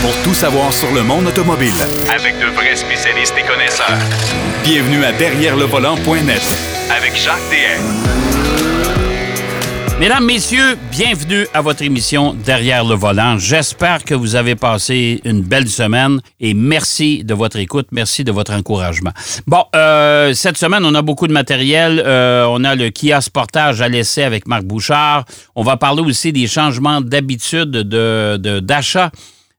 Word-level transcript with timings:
pour 0.00 0.14
tout 0.22 0.34
savoir 0.34 0.72
sur 0.72 0.92
le 0.92 1.02
monde 1.02 1.26
automobile. 1.26 1.72
Avec 2.14 2.38
de 2.38 2.46
vrais 2.54 2.76
spécialistes 2.76 3.34
et 3.38 3.46
connaisseurs. 3.46 3.98
Bienvenue 4.62 5.04
à 5.04 5.12
Derrière 5.12 5.56
le 5.56 5.64
volant.net 5.64 6.42
Avec 6.90 7.16
Jacques 7.16 7.38
DM. 7.50 8.08
Mesdames, 9.98 10.24
Messieurs, 10.24 10.78
bienvenue 10.92 11.48
à 11.52 11.60
votre 11.60 11.82
émission 11.82 12.32
Derrière 12.44 12.84
le 12.84 12.94
volant. 12.94 13.36
J'espère 13.38 14.04
que 14.04 14.14
vous 14.14 14.36
avez 14.36 14.54
passé 14.54 15.20
une 15.24 15.42
belle 15.42 15.68
semaine 15.68 16.20
et 16.38 16.54
merci 16.54 17.24
de 17.24 17.34
votre 17.34 17.56
écoute, 17.56 17.88
merci 17.90 18.22
de 18.22 18.30
votre 18.30 18.52
encouragement. 18.52 19.10
Bon, 19.48 19.64
euh, 19.74 20.32
cette 20.34 20.56
semaine, 20.56 20.84
on 20.84 20.94
a 20.94 21.02
beaucoup 21.02 21.26
de 21.26 21.32
matériel. 21.32 22.00
Euh, 22.06 22.46
on 22.48 22.62
a 22.62 22.76
le 22.76 22.90
Kia 22.90 23.20
Sportage 23.20 23.82
à 23.82 23.88
l'essai 23.88 24.22
avec 24.22 24.46
Marc 24.46 24.62
Bouchard. 24.62 25.24
On 25.56 25.64
va 25.64 25.76
parler 25.76 26.02
aussi 26.02 26.32
des 26.32 26.46
changements 26.46 27.00
d'habitude 27.00 27.70
d'achat. 27.72 28.38
De, 28.38 28.60
d'achat 28.60 29.10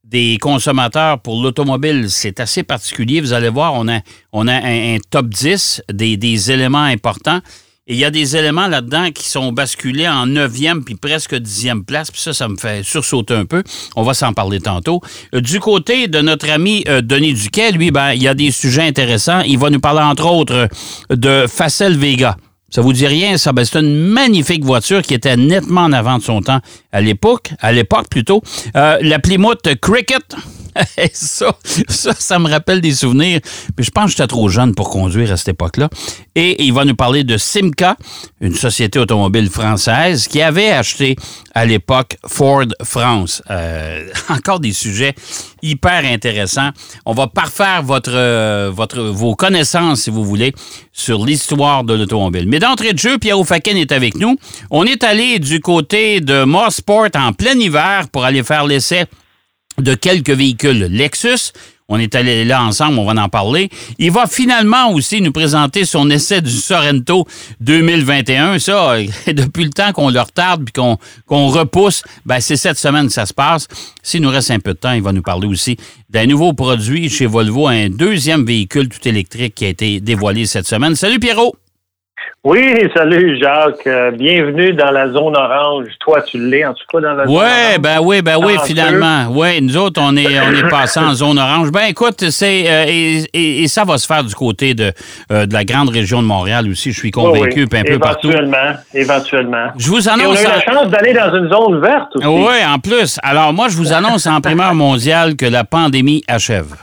des 0.10 0.38
consommateurs 0.42 1.20
pour 1.20 1.42
l'automobile, 1.42 2.10
c'est 2.10 2.40
assez 2.40 2.64
particulier. 2.64 3.22
Vous 3.22 3.34
allez 3.34 3.50
voir, 3.50 3.74
on 3.76 3.88
a, 3.88 4.00
on 4.34 4.48
a 4.48 4.54
un, 4.54 4.98
top 5.10 5.28
10 5.28 5.84
des, 5.94 6.18
des 6.18 6.52
éléments 6.52 6.84
importants. 6.84 7.42
Et 7.88 7.94
il 7.94 7.98
y 7.98 8.06
a 8.06 8.12
des 8.12 8.36
éléments 8.38 8.68
là-dedans 8.68 9.10
qui 9.12 9.28
sont 9.28 9.52
basculés 9.52 10.08
en 10.08 10.28
neuvième 10.28 10.84
puis 10.84 10.94
presque 10.96 11.34
dixième 11.34 11.84
place. 11.84 12.12
Puis 12.12 12.22
ça, 12.22 12.34
ça 12.34 12.48
me 12.48 12.56
fait 12.56 12.84
sursauter 12.84 13.34
un 13.34 13.46
peu. 13.46 13.64
On 13.96 14.04
va 14.04 14.14
s'en 14.14 14.34
parler 14.34 14.60
tantôt. 14.60 15.02
Euh, 15.34 15.42
Du 15.42 15.60
côté 15.60 16.08
de 16.08 16.22
notre 16.22 16.50
ami 16.52 16.84
euh, 16.88 17.02
Denis 17.02 17.34
Duquet, 17.34 17.72
lui, 17.72 17.90
ben, 17.90 18.14
il 18.14 18.22
y 18.22 18.28
a 18.28 18.36
des 18.36 18.52
sujets 18.52 18.84
intéressants. 18.84 19.42
Il 19.42 19.58
va 19.58 19.72
nous 19.72 19.80
parler, 19.80 20.02
entre 20.02 20.28
autres, 20.28 20.70
de 21.10 21.46
Facel 21.48 21.98
Vega. 21.98 22.38
Ça 22.72 22.82
vous 22.82 22.94
dit 22.94 23.08
rien, 23.08 23.38
ça? 23.38 23.52
Ben, 23.52 23.66
c'est 23.66 23.80
une 23.80 24.08
magnifique 24.08 24.64
voiture 24.64 25.02
qui 25.02 25.14
était 25.14 25.36
nettement 25.38 25.82
en 25.82 25.94
avant 25.94 26.18
de 26.18 26.24
son 26.24 26.42
temps 26.42 26.60
à 26.92 27.02
l'époque, 27.02 27.52
à 27.60 27.72
l'époque 27.72 28.08
plutôt. 28.10 28.42
Euh, 28.76 28.98
la 29.02 29.20
Plymouth 29.20 29.68
Cricket. 29.82 30.36
ça, 31.14 31.56
ça, 31.88 32.14
ça 32.18 32.40
me 32.40 32.50
rappelle 32.50 32.82
des 32.82 32.94
souvenirs. 32.94 33.40
Mais 33.78 33.84
je 33.84 33.92
pense 33.92 34.06
que 34.06 34.12
j'étais 34.12 34.28
trop 34.28 34.50
jeune 34.50 34.76
pour 34.76 34.90
conduire 34.90 35.32
à 35.32 35.38
cette 35.38 35.50
époque-là. 35.50 35.90
Et 36.36 36.64
il 36.64 36.74
va 36.74 36.86
nous 36.86 36.96
parler 36.96 37.24
de 37.24 37.38
Simca, 37.38 37.96
une 38.42 38.56
société 38.56 39.00
automobile 39.00 39.50
française 39.50 40.28
qui 40.28 40.42
avait 40.42 40.70
acheté 40.72 41.16
à 41.54 41.66
l'époque 41.66 42.18
Ford 42.26 42.66
France. 42.84 43.42
Euh, 43.50 44.08
encore 44.30 44.60
des 44.60 44.74
sujets 44.74 45.16
hyper 45.62 46.06
intéressants. 46.06 46.70
On 47.06 47.14
va 47.14 47.28
parfaire 47.28 47.84
votre, 47.84 48.12
euh, 48.14 48.72
votre, 48.74 49.02
vos 49.02 49.36
connaissances, 49.36 50.02
si 50.02 50.10
vous 50.10 50.24
voulez, 50.24 50.54
sur 50.94 51.26
l'histoire 51.26 51.84
de 51.84 51.94
l'automobile. 51.94 52.46
Mais 52.48 52.60
d'entrée 52.60 52.94
de 52.94 53.00
jeu, 53.00 53.18
Pierre 53.18 53.44
Faken 53.46 53.78
est 53.78 53.92
avec 53.92 54.16
nous. 54.16 54.38
On 54.72 54.86
est 54.86 55.04
allé 55.04 55.40
du 55.40 55.60
côté 55.60 56.22
de 56.22 56.44
Mosport 56.44 57.10
en 57.16 57.34
plein 57.34 57.58
hiver 57.58 58.08
pour 58.12 58.24
aller 58.24 58.44
faire 58.44 58.66
l'essai 58.66 59.06
de 59.82 59.96
quelques 59.96 60.30
véhicules 60.30 60.86
Lexus. 60.86 61.52
On 61.92 61.98
est 61.98 62.14
allé 62.14 62.46
là 62.46 62.64
ensemble, 62.64 63.00
on 63.00 63.06
va 63.06 63.20
en 63.20 63.30
parler. 63.30 63.70
Il 63.98 64.12
va 64.12 64.28
finalement 64.28 64.92
aussi 64.92 65.22
nous 65.22 65.32
présenter 65.32 65.86
son 65.86 66.10
essai 66.12 66.40
du 66.40 66.52
Sorrento 66.52 67.26
2021. 67.62 68.60
Ça, 68.60 68.98
depuis 69.28 69.64
le 69.64 69.72
temps 69.72 69.92
qu'on 69.92 70.12
le 70.12 70.20
retarde 70.20 70.64
puis 70.66 70.74
qu'on 70.74 70.98
qu'on 71.26 71.48
repousse, 71.48 72.04
ben 72.28 72.40
c'est 72.40 72.58
cette 72.58 72.78
semaine 72.78 73.08
que 73.08 73.14
ça 73.14 73.26
se 73.26 73.34
passe. 73.34 73.68
S'il 74.04 74.22
nous 74.22 74.30
reste 74.30 74.52
un 74.52 74.60
peu 74.60 74.74
de 74.74 74.80
temps, 74.80 74.94
il 74.94 75.02
va 75.02 75.12
nous 75.12 75.24
parler 75.24 75.48
aussi 75.48 75.78
d'un 76.12 76.28
nouveau 76.28 76.54
produit 76.54 77.10
chez 77.10 77.26
Volvo, 77.26 77.68
un 77.68 77.90
deuxième 77.90 78.46
véhicule 78.46 78.88
tout 78.88 79.08
électrique 79.08 79.56
qui 79.56 79.66
a 79.66 79.70
été 79.70 80.00
dévoilé 80.00 80.46
cette 80.46 80.68
semaine. 80.68 80.96
Salut 80.96 81.20
Pierrot! 81.20 81.56
Oui, 82.44 82.90
salut 82.96 83.38
Jacques. 83.38 83.86
Euh, 83.86 84.12
bienvenue 84.12 84.72
dans 84.74 84.92
la 84.92 85.10
zone 85.10 85.36
orange. 85.36 85.88
Toi, 86.00 86.22
tu 86.22 86.38
l'es 86.38 86.66
en 86.66 86.74
tout 86.74 86.86
cas 86.92 87.02
dans 87.02 87.14
la 87.14 87.26
zone 87.28 87.36
Ouais, 87.36 87.42
orange. 87.44 87.80
ben 87.82 88.00
oui, 88.02 88.22
ben 88.22 88.38
oui, 88.42 88.54
finalement. 88.66 89.26
Oui, 89.32 89.62
nous 89.62 89.76
autres, 89.76 90.00
on 90.02 90.16
est, 90.16 90.40
on 90.40 90.54
est 90.54 90.70
passé 90.70 91.00
en 91.02 91.14
zone 91.14 91.38
orange. 91.38 91.70
Ben 91.72 91.86
écoute, 91.90 92.30
c'est 92.30 92.64
euh, 92.70 92.86
et, 92.88 93.24
et- 93.34 93.64
et 93.64 93.68
ça 93.68 93.84
va 93.84 93.98
se 93.98 94.08
faire 94.08 94.24
du 94.24 94.34
côté 94.34 94.74
de, 94.74 94.92
euh, 95.34 95.46
de 95.46 95.54
la 95.54 95.66
grande 95.66 95.90
région 95.90 96.22
de 96.22 96.28
Montréal 96.28 96.66
aussi. 96.70 96.92
Je 96.94 96.98
suis 97.00 97.12
convaincu, 97.12 97.68
puis 97.68 97.80
un 97.80 97.84
peu 97.84 98.00
partout. 98.00 98.30
Éventuellement, 98.30 98.74
éventuellement. 98.94 99.68
Je 99.78 99.90
vous 99.90 100.08
Et 100.08 100.12
on 100.12 100.14
annonce. 100.14 100.38
a 100.38 100.42
eu 100.42 100.46
la 100.46 100.62
chance 100.74 100.88
d'aller 100.90 101.14
dans 101.14 101.36
une 101.36 101.50
zone 101.50 101.82
verte 101.82 102.16
aussi. 102.16 102.26
Oui, 102.26 102.54
en 102.66 102.80
plus. 102.80 103.20
Alors, 103.22 103.52
moi, 103.52 103.68
je 103.68 103.76
vous 103.76 103.92
annonce 103.92 104.26
en 104.28 104.40
primeur 104.42 104.74
mondiale 104.76 105.36
que 105.36 105.46
la 105.46 105.66
pandémie 105.66 106.24
achève. 106.28 106.74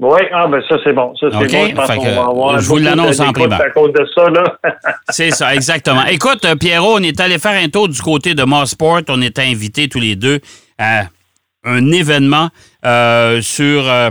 Oui, 0.00 0.20
ah 0.32 0.48
ben 0.48 0.60
ça 0.68 0.76
c'est 0.82 0.92
bon. 0.92 1.14
Ça 1.16 1.28
c'est 1.30 1.38
bon. 1.38 1.68
Je 1.68 1.74
pense 1.74 1.86
fait 1.86 1.96
qu'on 1.96 2.04
que 2.04 2.08
va 2.10 2.24
avoir 2.24 2.58
je 2.58 2.68
vous 2.68 2.78
l'annonce 2.78 3.20
en 3.20 3.32
primaire. 3.32 3.60
À 3.60 3.70
cause 3.70 3.92
de 3.92 4.06
ça, 4.14 4.28
là. 4.28 4.58
C'est 5.08 5.30
ça, 5.30 5.54
exactement. 5.54 6.04
Écoute, 6.06 6.44
euh, 6.44 6.56
Pierrot, 6.56 6.96
on 6.98 7.02
est 7.02 7.20
allé 7.20 7.38
faire 7.38 7.62
un 7.62 7.68
tour 7.68 7.88
du 7.88 8.00
côté 8.02 8.34
de 8.34 8.42
Mossport. 8.42 9.02
On 9.08 9.22
était 9.22 9.42
invités 9.42 9.88
tous 9.88 10.00
les 10.00 10.16
deux 10.16 10.40
à 10.78 11.04
un 11.64 11.92
événement 11.92 12.50
euh, 12.84 13.40
sur 13.40 13.88
euh, 13.88 14.10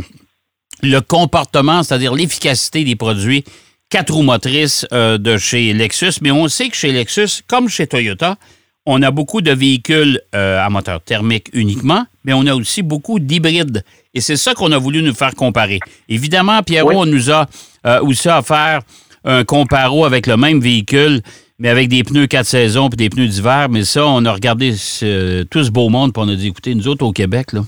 le 0.81 0.99
comportement, 0.99 1.83
c'est-à-dire 1.83 2.13
l'efficacité 2.13 2.83
des 2.83 2.95
produits 2.95 3.43
quatre 3.89 4.13
roues 4.13 4.23
motrices 4.23 4.87
euh, 4.91 5.17
de 5.19 5.37
chez 5.37 5.71
Lexus. 5.73 6.13
Mais 6.21 6.31
on 6.31 6.47
sait 6.47 6.69
que 6.69 6.75
chez 6.75 6.91
Lexus, 6.91 7.43
comme 7.47 7.69
chez 7.69 7.85
Toyota, 7.85 8.37
on 8.85 9.01
a 9.01 9.11
beaucoup 9.11 9.41
de 9.41 9.51
véhicules 9.51 10.19
euh, 10.35 10.59
à 10.63 10.69
moteur 10.69 11.01
thermique 11.01 11.47
uniquement, 11.53 12.05
mais 12.25 12.33
on 12.33 12.45
a 12.47 12.53
aussi 12.55 12.81
beaucoup 12.81 13.19
d'hybrides. 13.19 13.83
Et 14.13 14.21
c'est 14.21 14.35
ça 14.37 14.53
qu'on 14.53 14.71
a 14.71 14.77
voulu 14.77 15.01
nous 15.01 15.13
faire 15.13 15.33
comparer. 15.35 15.79
Évidemment, 16.09 16.61
Pierrot 16.63 16.89
Oui. 16.89 16.95
on 16.97 17.05
nous 17.05 17.31
a 17.31 17.47
euh, 17.85 18.01
aussi 18.01 18.27
offert 18.27 18.81
un 19.23 19.43
comparo 19.45 20.03
avec 20.05 20.27
le 20.27 20.35
même 20.37 20.59
véhicule, 20.59 21.21
mais 21.59 21.69
avec 21.69 21.87
des 21.87 22.03
pneus 22.03 22.27
quatre 22.27 22.45
saisons 22.45 22.89
puis 22.89 22.97
des 22.97 23.09
pneus 23.09 23.27
d'hiver. 23.27 23.67
Mais 23.69 23.85
ça, 23.85 24.05
on 24.05 24.25
a 24.25 24.31
regardé 24.33 24.75
ce- 24.75 25.43
tout 25.43 25.63
ce 25.63 25.71
beau 25.71 25.87
monde 25.89 26.11
puis 26.13 26.21
on 26.25 26.27
a 26.29 26.35
dit, 26.35 26.47
écoutez, 26.47 26.75
nous 26.75 26.87
autres 26.89 27.05
au 27.05 27.13
Québec, 27.13 27.53
là, 27.53 27.63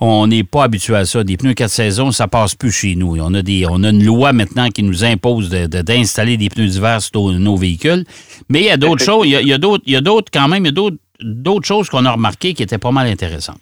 on 0.00 0.26
n'est 0.26 0.44
pas 0.44 0.64
habitué 0.64 0.94
à 0.96 1.04
ça. 1.04 1.24
Des 1.24 1.36
pneus 1.36 1.54
quatre 1.54 1.70
saisons, 1.70 2.10
ça 2.10 2.26
passe 2.28 2.54
plus 2.54 2.70
chez 2.72 2.94
nous. 2.96 3.16
On 3.20 3.34
a, 3.34 3.42
des, 3.42 3.66
on 3.68 3.82
a 3.84 3.90
une 3.90 4.04
loi 4.04 4.32
maintenant 4.32 4.68
qui 4.68 4.82
nous 4.82 5.04
impose 5.04 5.50
de- 5.50 5.66
de- 5.66 5.82
d'installer 5.82 6.36
des 6.36 6.48
pneus 6.48 6.66
d'hiver 6.68 7.00
sur 7.00 7.12
nos, 7.20 7.32
nos 7.32 7.56
véhicules. 7.56 8.04
Mais 8.48 8.60
il 8.60 8.66
y 8.66 8.70
a 8.70 8.76
d'autres 8.76 9.04
choses. 9.04 9.26
Il 9.26 9.32
y 9.46 9.52
a, 9.52 9.54
a 9.54 9.58
d'autres, 9.58 9.82
il 9.86 9.92
y 9.92 9.96
a 9.96 10.00
d'autres 10.00 10.30
quand 10.32 10.48
même, 10.48 10.64
il 10.64 10.68
y 10.68 10.70
a 10.70 10.90
d'autres, 11.22 11.66
choses 11.66 11.88
qu'on 11.90 12.04
a 12.06 12.12
remarquées 12.12 12.54
qui 12.54 12.62
étaient 12.62 12.78
pas 12.78 12.92
mal 12.92 13.06
intéressantes. 13.06 13.60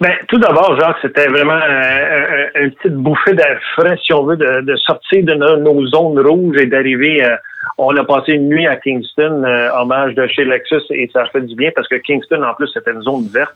Ben, 0.00 0.12
tout 0.28 0.38
d'abord, 0.38 0.78
Jacques, 0.80 0.96
c'était 1.02 1.26
vraiment 1.26 1.52
euh, 1.52 2.48
un- 2.54 2.62
une 2.64 2.70
petite 2.70 2.94
bouffée 2.94 3.34
d'air 3.34 3.58
frais, 3.74 3.98
si 4.04 4.14
on 4.14 4.24
veut, 4.24 4.36
de, 4.36 4.62
de 4.62 4.76
sortir 4.76 5.24
de 5.24 5.34
nos, 5.34 5.58
nos 5.58 5.86
zones 5.88 6.18
rouges 6.20 6.56
et 6.58 6.66
d'arriver. 6.66 7.22
euh, 7.24 7.36
on 7.76 7.94
a 7.96 8.04
passé 8.04 8.32
une 8.32 8.48
nuit 8.48 8.66
à 8.66 8.76
Kingston, 8.76 9.42
euh, 9.44 9.68
hommage 9.74 10.14
de 10.14 10.26
chez 10.28 10.44
Lexus, 10.44 10.80
et 10.90 11.10
ça 11.12 11.22
a 11.22 11.26
fait 11.26 11.42
du 11.42 11.54
bien 11.54 11.70
parce 11.74 11.88
que 11.88 11.96
Kingston, 11.96 12.42
en 12.42 12.54
plus, 12.54 12.68
c'était 12.72 12.92
une 12.92 13.02
zone 13.02 13.26
verte. 13.32 13.54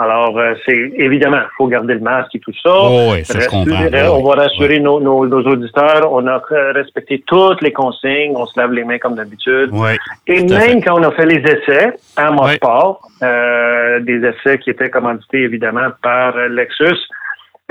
Alors, 0.00 0.38
euh, 0.38 0.54
c'est 0.64 0.92
évidemment, 0.96 1.36
il 1.42 1.54
faut 1.58 1.66
garder 1.66 1.92
le 1.94 2.00
masque 2.00 2.34
et 2.34 2.40
tout 2.40 2.52
ça. 2.62 2.70
Oh 2.72 3.10
oui, 3.12 3.24
ça, 3.24 3.38
je 3.38 3.48
comprends. 3.48 3.74
Rassurer- 3.74 4.06
Oh 4.08 4.16
on 4.18 4.28
va 4.28 4.34
rassurer 4.42 4.80
nos, 4.80 4.98
nos, 4.98 5.26
nos 5.26 5.42
auditeurs. 5.42 6.10
On 6.10 6.26
a 6.26 6.40
euh, 6.52 6.72
respecté 6.72 7.22
toutes 7.26 7.60
les 7.60 7.72
consignes. 7.72 8.32
On 8.34 8.46
se 8.46 8.58
lave 8.58 8.72
les 8.72 8.84
mains 8.84 8.98
comme 8.98 9.14
d'habitude. 9.16 9.68
Oui. 9.72 9.90
Et 10.26 10.42
même 10.44 10.82
quand 10.82 10.98
on 10.98 11.02
a 11.02 11.10
fait 11.12 11.26
les 11.26 11.42
essais 11.52 11.92
à 12.16 12.30
Mosport, 12.30 13.00
euh, 13.22 14.00
des 14.00 14.24
essais 14.24 14.58
qui 14.58 14.70
étaient 14.70 14.88
commandités 14.88 15.42
évidemment 15.42 15.88
par 16.02 16.34
euh, 16.36 16.48
Lexus, 16.48 16.96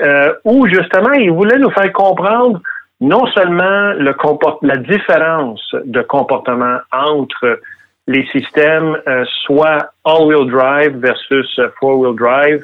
euh, 0.01 0.31
où 0.45 0.67
justement 0.67 1.13
ils 1.13 1.31
voulaient 1.31 1.57
nous 1.59 1.71
faire 1.71 1.91
comprendre 1.91 2.61
non 3.01 3.25
seulement 3.27 3.93
le 3.93 4.13
la 4.61 4.77
différence 4.77 5.75
de 5.85 6.01
comportement 6.01 6.77
entre 6.91 7.59
les 8.09 8.25
systèmes 8.31 8.97
euh, 9.07 9.23
soit 9.45 9.91
all-wheel 10.03 10.49
drive 10.49 10.97
versus 10.97 11.59
euh, 11.59 11.69
four-wheel 11.79 12.15
drive, 12.15 12.63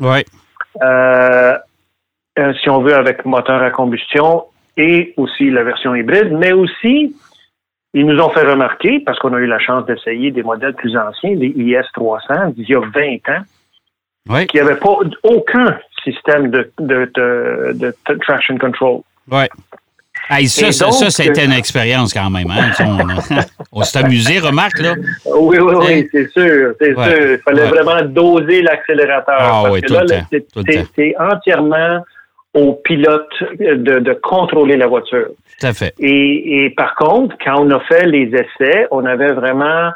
euh, 0.82 1.58
si 2.62 2.70
on 2.70 2.82
veut, 2.82 2.96
avec 2.96 3.24
moteur 3.26 3.62
à 3.62 3.70
combustion 3.70 4.46
et 4.76 5.14
aussi 5.18 5.52
la 5.52 5.64
version 5.64 5.94
hybride, 5.94 6.32
mais 6.32 6.52
aussi, 6.52 7.16
ils 7.94 8.06
nous 8.08 8.20
ont 8.20 8.30
fait 8.32 8.42
remarquer, 8.42 9.02
parce 9.02 9.20
qu'on 9.20 9.34
a 9.34 9.38
eu 9.38 9.46
la 9.46 9.60
chance 9.60 9.86
d'essayer 9.86 10.32
des 10.32 10.42
modèles 10.42 10.74
plus 10.74 10.98
anciens, 10.98 11.36
des 11.36 11.54
IS 11.56 11.78
300, 11.94 12.50
d'il 12.56 12.68
y 12.68 12.74
a 12.74 12.80
20 12.80 13.30
ans, 13.30 13.44
Oui. 14.28 14.48
qui 14.48 14.58
n'avaient 14.58 14.78
pas 14.78 14.98
aucun 15.24 15.78
système 16.04 16.50
de, 16.50 16.72
de, 16.80 17.12
de, 17.16 17.96
traction 18.20 18.58
control. 18.58 19.02
Oui. 19.32 19.46
Hey, 20.30 20.48
ça, 20.48 20.72
ça, 20.72 20.86
donc, 20.86 21.20
été 21.20 21.42
euh, 21.42 21.46
une 21.46 21.52
expérience 21.54 22.14
quand 22.14 22.30
même. 22.30 22.50
Hein? 22.50 22.72
On, 23.72 23.84
s'est 23.84 24.00
amusé, 24.00 24.40
remarque, 24.40 24.80
là. 24.80 24.96
Oui, 25.26 25.58
oui, 25.60 25.74
oui, 25.76 26.10
c'est 26.12 26.30
sûr, 26.32 26.74
c'est 26.80 26.94
Ouais. 26.96 27.06
sûr. 27.06 27.32
Il 27.34 27.38
fallait 27.40 27.62
Ouais. 27.64 27.70
vraiment 27.70 28.02
doser 28.04 28.62
l'accélérateur. 28.62 29.36
Ah 29.40 29.62
parce 29.64 29.70
oui, 29.74 29.82
que 29.82 29.88
tout 29.88 29.94
là, 29.94 30.06
c'est- 30.96 31.16
entièrement 31.20 32.04
au 32.54 32.74
pilote 32.74 33.30
de, 33.60 34.00
de 34.00 34.14
contrôler 34.14 34.78
la 34.78 34.88
voiture. 34.88 35.28
Tout 35.60 35.68
à 35.68 35.74
fait. 35.74 35.94
Et, 36.00 36.66
et 36.66 36.70
par 36.72 36.96
contre, 36.96 37.36
quand 37.44 37.60
on 37.66 37.70
a 37.72 37.80
fait 37.82 38.06
les 38.06 38.32
essais, 38.34 38.88
on 38.92 39.06
avait 39.06 39.34
vraiment 39.34 39.92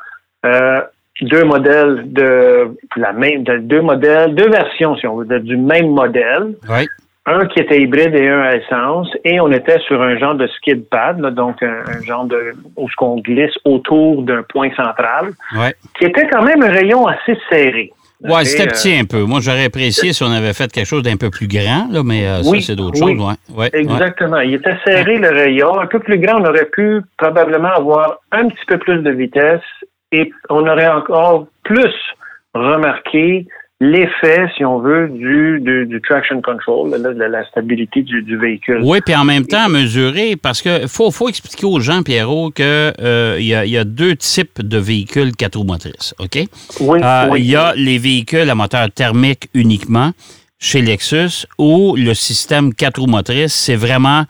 euh, 0.45 0.79
deux 1.21 1.43
modèles 1.43 2.03
de 2.05 2.67
la 2.97 3.13
même, 3.13 3.43
de- 3.43 3.57
deux 3.59 3.81
modèles, 3.81 4.35
deux 4.35 4.49
versions, 4.49 4.95
si 4.97 5.07
on 5.07 5.17
veut 5.17 5.25
dire, 5.25 5.41
du 5.41 5.57
même 5.57 5.89
modèle. 5.89 6.53
Oui. 6.69 6.85
Un 7.31 7.45
qui 7.45 7.59
était 7.59 7.79
hybride 7.79 8.15
et 8.15 8.27
un 8.27 8.41
à 8.41 8.55
essence. 8.55 9.07
Et 9.23 9.39
on 9.39 9.51
était 9.51 9.77
sur 9.81 10.01
un 10.01 10.17
genre 10.17 10.33
de 10.33 10.47
skid 10.47 10.89
pad, 10.89 11.19
là, 11.19 11.29
donc 11.29 11.61
un, 11.61 11.83
un 11.87 12.01
genre 12.03 12.25
de 12.25 12.53
où 12.75 12.89
ce 12.89 12.95
qu'on 12.95 13.17
glisse 13.19 13.53
autour 13.65 14.23
d'un 14.23 14.41
point 14.43 14.69
central, 14.75 15.25
qui 15.97 16.05
était 16.05 16.27
quand 16.27 16.41
même 16.41 16.63
un 16.63 16.71
rayon 16.71 17.05
assez 17.07 17.37
serré. 17.49 17.91
Oui, 18.21 18.45
c'était 18.45 18.63
Et, 18.63 18.67
petit 18.67 18.93
un 18.99 19.05
peu. 19.05 19.21
Moi, 19.23 19.39
j'aurais 19.41 19.65
apprécié 19.65 20.11
si 20.11 20.23
on 20.23 20.31
avait 20.31 20.53
fait 20.53 20.69
quelque 20.71 20.87
chose 20.87 21.03
d'un 21.03 21.15
peu 21.17 21.29
plus 21.29 21.47
grand, 21.47 21.87
là, 21.89 22.01
mais 22.03 22.27
euh, 22.27 22.41
Oui, 22.45 22.61
ça, 22.61 22.67
c'est 22.67 22.75
d'autres 22.75 22.99
oui. 23.01 23.15
choses. 23.15 23.25
Ouais. 23.25 23.55
Ouais, 23.55 23.69
ouais. 23.73 23.79
Exactement. 23.79 24.39
Il 24.39 24.55
était 24.55 24.75
serré 24.85 25.17
le 25.17 25.29
rayon, 25.29 25.79
un 25.79 25.85
peu 25.87 25.99
plus 25.99 26.17
grand. 26.19 26.41
On 26.41 26.45
aurait 26.45 26.65
pu 26.65 27.01
probablement 27.17 27.69
avoir 27.69 28.17
un 28.31 28.47
petit 28.49 28.65
peu 28.67 28.77
plus 28.77 29.01
de 29.03 29.11
vitesse 29.11 29.61
et 30.11 30.31
on 30.49 30.67
aurait 30.67 30.89
encore 30.89 31.47
plus 31.63 31.93
remarqué 32.53 33.45
l'effet, 33.81 34.47
si 34.57 34.65
on 34.65 34.79
veut, 34.79 35.07
du, 35.09 35.59
du, 35.61 35.85
du 35.85 36.01
traction 36.01 36.41
control, 36.41 36.91
là, 36.91 37.13
de 37.13 37.23
la 37.23 37.45
stabilité 37.47 38.01
du, 38.01 38.21
du 38.21 38.37
véhicule. 38.37 38.81
Oui, 38.83 38.99
puis 39.05 39.15
en 39.15 39.23
même 39.23 39.45
temps, 39.45 39.69
mesurer, 39.69 40.35
parce 40.35 40.61
que 40.61 40.85
faut, 40.87 41.11
faut 41.11 41.29
expliquer 41.29 41.65
aux 41.65 41.79
gens, 41.79 42.03
Pierrot, 42.03 42.51
qu'il 42.51 42.65
il 43.39 43.45
y, 43.45 43.53
a, 43.53 43.65
il 43.65 43.71
y 43.71 43.77
a 43.77 43.83
deux 43.85 44.15
types 44.15 44.61
de 44.61 44.77
véhicules 44.77 45.31
quatre 45.35 45.57
roues 45.57 45.63
motrices, 45.65 46.13
OK? 46.19 46.39
Oui, 46.81 46.99
Euh, 47.03 47.27
oui. 47.31 47.39
Il 47.41 47.45
y 47.47 47.55
a 47.55 47.73
les 47.75 47.97
véhicules 47.97 48.49
à 48.49 48.55
moteur 48.55 48.91
thermique 48.91 49.47
uniquement 49.53 50.11
chez 50.59 50.81
Lexus 50.81 51.45
où 51.57 51.95
le 51.95 52.13
système 52.13 52.73
quatre 52.73 52.99
roues 52.99 53.07
motrices, 53.07 53.53
c'est 53.53 53.77
vraiment 53.77 54.25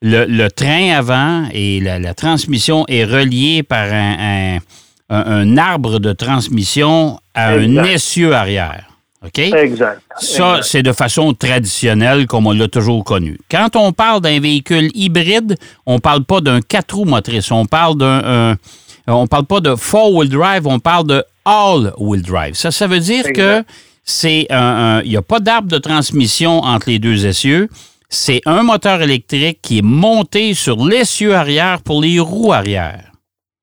le, 0.00 0.24
le 0.26 0.48
train 0.50 0.92
avant 0.96 1.44
et 1.52 1.80
la, 1.80 1.98
la 1.98 2.14
transmission 2.14 2.84
est 2.88 3.04
reliée 3.04 3.62
par 3.62 3.92
un, 3.92 4.16
un- 4.18 4.58
un- 5.10 5.24
un 5.26 5.58
arbre 5.58 5.98
de 6.00 6.12
transmission 6.14 7.18
à 7.34 7.50
un 7.52 7.84
essieu 7.84 8.32
arrière. 8.32 8.86
OK? 9.26 9.38
Exact. 9.38 10.00
Ça, 10.18 10.60
c'est 10.62 10.82
de 10.82 10.92
façon 10.92 11.32
traditionnelle, 11.32 12.26
comme 12.26 12.46
on 12.46 12.52
l'a 12.52 12.68
toujours 12.68 13.02
connu. 13.04 13.38
Quand 13.50 13.74
on 13.76 13.92
parle 13.92 14.20
d'un 14.20 14.38
véhicule 14.40 14.90
hybride, 14.94 15.56
on 15.86 15.98
parle 15.98 16.24
pas 16.24 16.40
d'un 16.40 16.60
quatre 16.60 16.94
roues 16.96 17.04
motrices. 17.06 17.50
On 17.50 17.64
parle 17.66 17.96
d'un. 17.96 18.22
un- 18.52 18.56
on 19.06 19.26
parle 19.26 19.44
pas 19.46 19.60
de 19.60 19.74
four-wheel 19.74 20.28
drive, 20.30 20.66
on 20.66 20.78
parle 20.78 21.06
de 21.06 21.24
all-wheel 21.44 22.22
drive. 22.22 22.54
Ça, 22.54 22.70
ça 22.70 22.86
veut 22.86 23.00
dire 23.00 23.24
que 23.32 23.64
c'est 24.02 24.46
un- 24.50 25.00
Il 25.04 25.10
n'y 25.10 25.16
a 25.16 25.22
pas 25.22 25.40
d'arbre 25.40 25.68
de 25.68 25.78
transmission 25.78 26.60
entre 26.60 26.88
les 26.90 26.98
deux 26.98 27.26
essieux. 27.26 27.68
C'est 28.08 28.40
un 28.46 28.62
moteur 28.62 29.02
électrique 29.02 29.58
qui 29.62 29.78
est 29.78 29.82
monté 29.82 30.54
sur 30.54 30.84
l'essieu 30.86 31.34
arrière 31.34 31.80
pour 31.82 32.00
les 32.02 32.20
roues 32.20 32.52
arrière. 32.52 33.10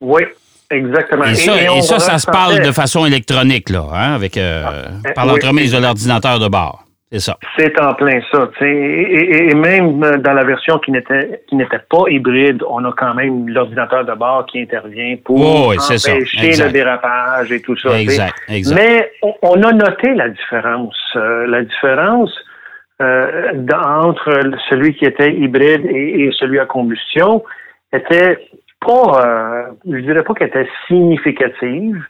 Oui, 0.02 0.24
exactement. 0.71 1.25
Et 1.25 1.35
ça, 1.35 1.53
et 1.77 1.81
ça, 1.81 2.00
ça 2.00 2.18
se 2.18 2.25
parle 2.29 2.62
de 2.62 2.71
façon 2.71 3.06
électronique, 3.06 3.69
là, 3.69 3.83
hein, 3.94 4.15
avec, 4.15 4.38
euh, 4.38 4.63
par 5.15 5.25
oui. 5.25 5.31
l'entremise 5.33 5.73
de 5.73 5.81
l'ordinateur 5.81 6.39
de 6.39 6.47
bord. 6.47 6.83
C'est 7.13 7.19
ça. 7.19 7.38
C'est 7.57 7.77
en 7.81 7.94
plein 7.94 8.21
ça. 8.31 8.50
Et, 8.62 8.65
et- 8.65 9.51
et 9.51 9.53
même 9.53 10.01
euh, 10.01 10.18
dans 10.18 10.31
la 10.31 10.45
version 10.45 10.79
qui 10.79 10.91
n'était 10.91 11.41
qui 11.50 11.56
n'était 11.57 11.81
pas 11.89 12.03
hybride, 12.09 12.63
on 12.69 12.85
a 12.85 12.94
quand 12.95 13.13
même 13.15 13.50
l'ordinateur 13.50 14.06
de 14.06 14.13
bord 14.13 14.45
qui 14.45 14.62
intervient 14.62 15.18
pour 15.25 15.38
Oh, 15.41 15.69
oui, 15.71 15.75
empêcher 15.77 16.63
le 16.63 16.71
dérapage 16.71 17.51
et 17.51 17.62
tout 17.62 17.75
ça. 17.75 18.00
Exact, 18.00 18.33
exact. 18.47 18.75
Mais 18.79 19.12
on, 19.24 19.33
on 19.41 19.62
a 19.62 19.74
noté 19.74 20.13
la 20.13 20.29
différence. 20.29 20.95
Euh, 21.17 21.47
la 21.47 21.63
différence 21.63 22.33
euh, 23.01 23.57
entre 23.83 24.39
celui 24.69 24.95
qui 24.95 25.03
était 25.03 25.33
hybride 25.33 25.85
et, 25.88 26.21
et 26.27 26.31
celui 26.39 26.59
à 26.59 26.65
combustion 26.65 27.44
était 27.91 28.38
pas, 28.86 29.25
euh, 29.25 29.63
je 29.89 30.00
dirais 30.00 30.24
pas 30.24 30.33
qu'elle 30.33 30.50
était 30.50 30.69
significative, 30.88 32.04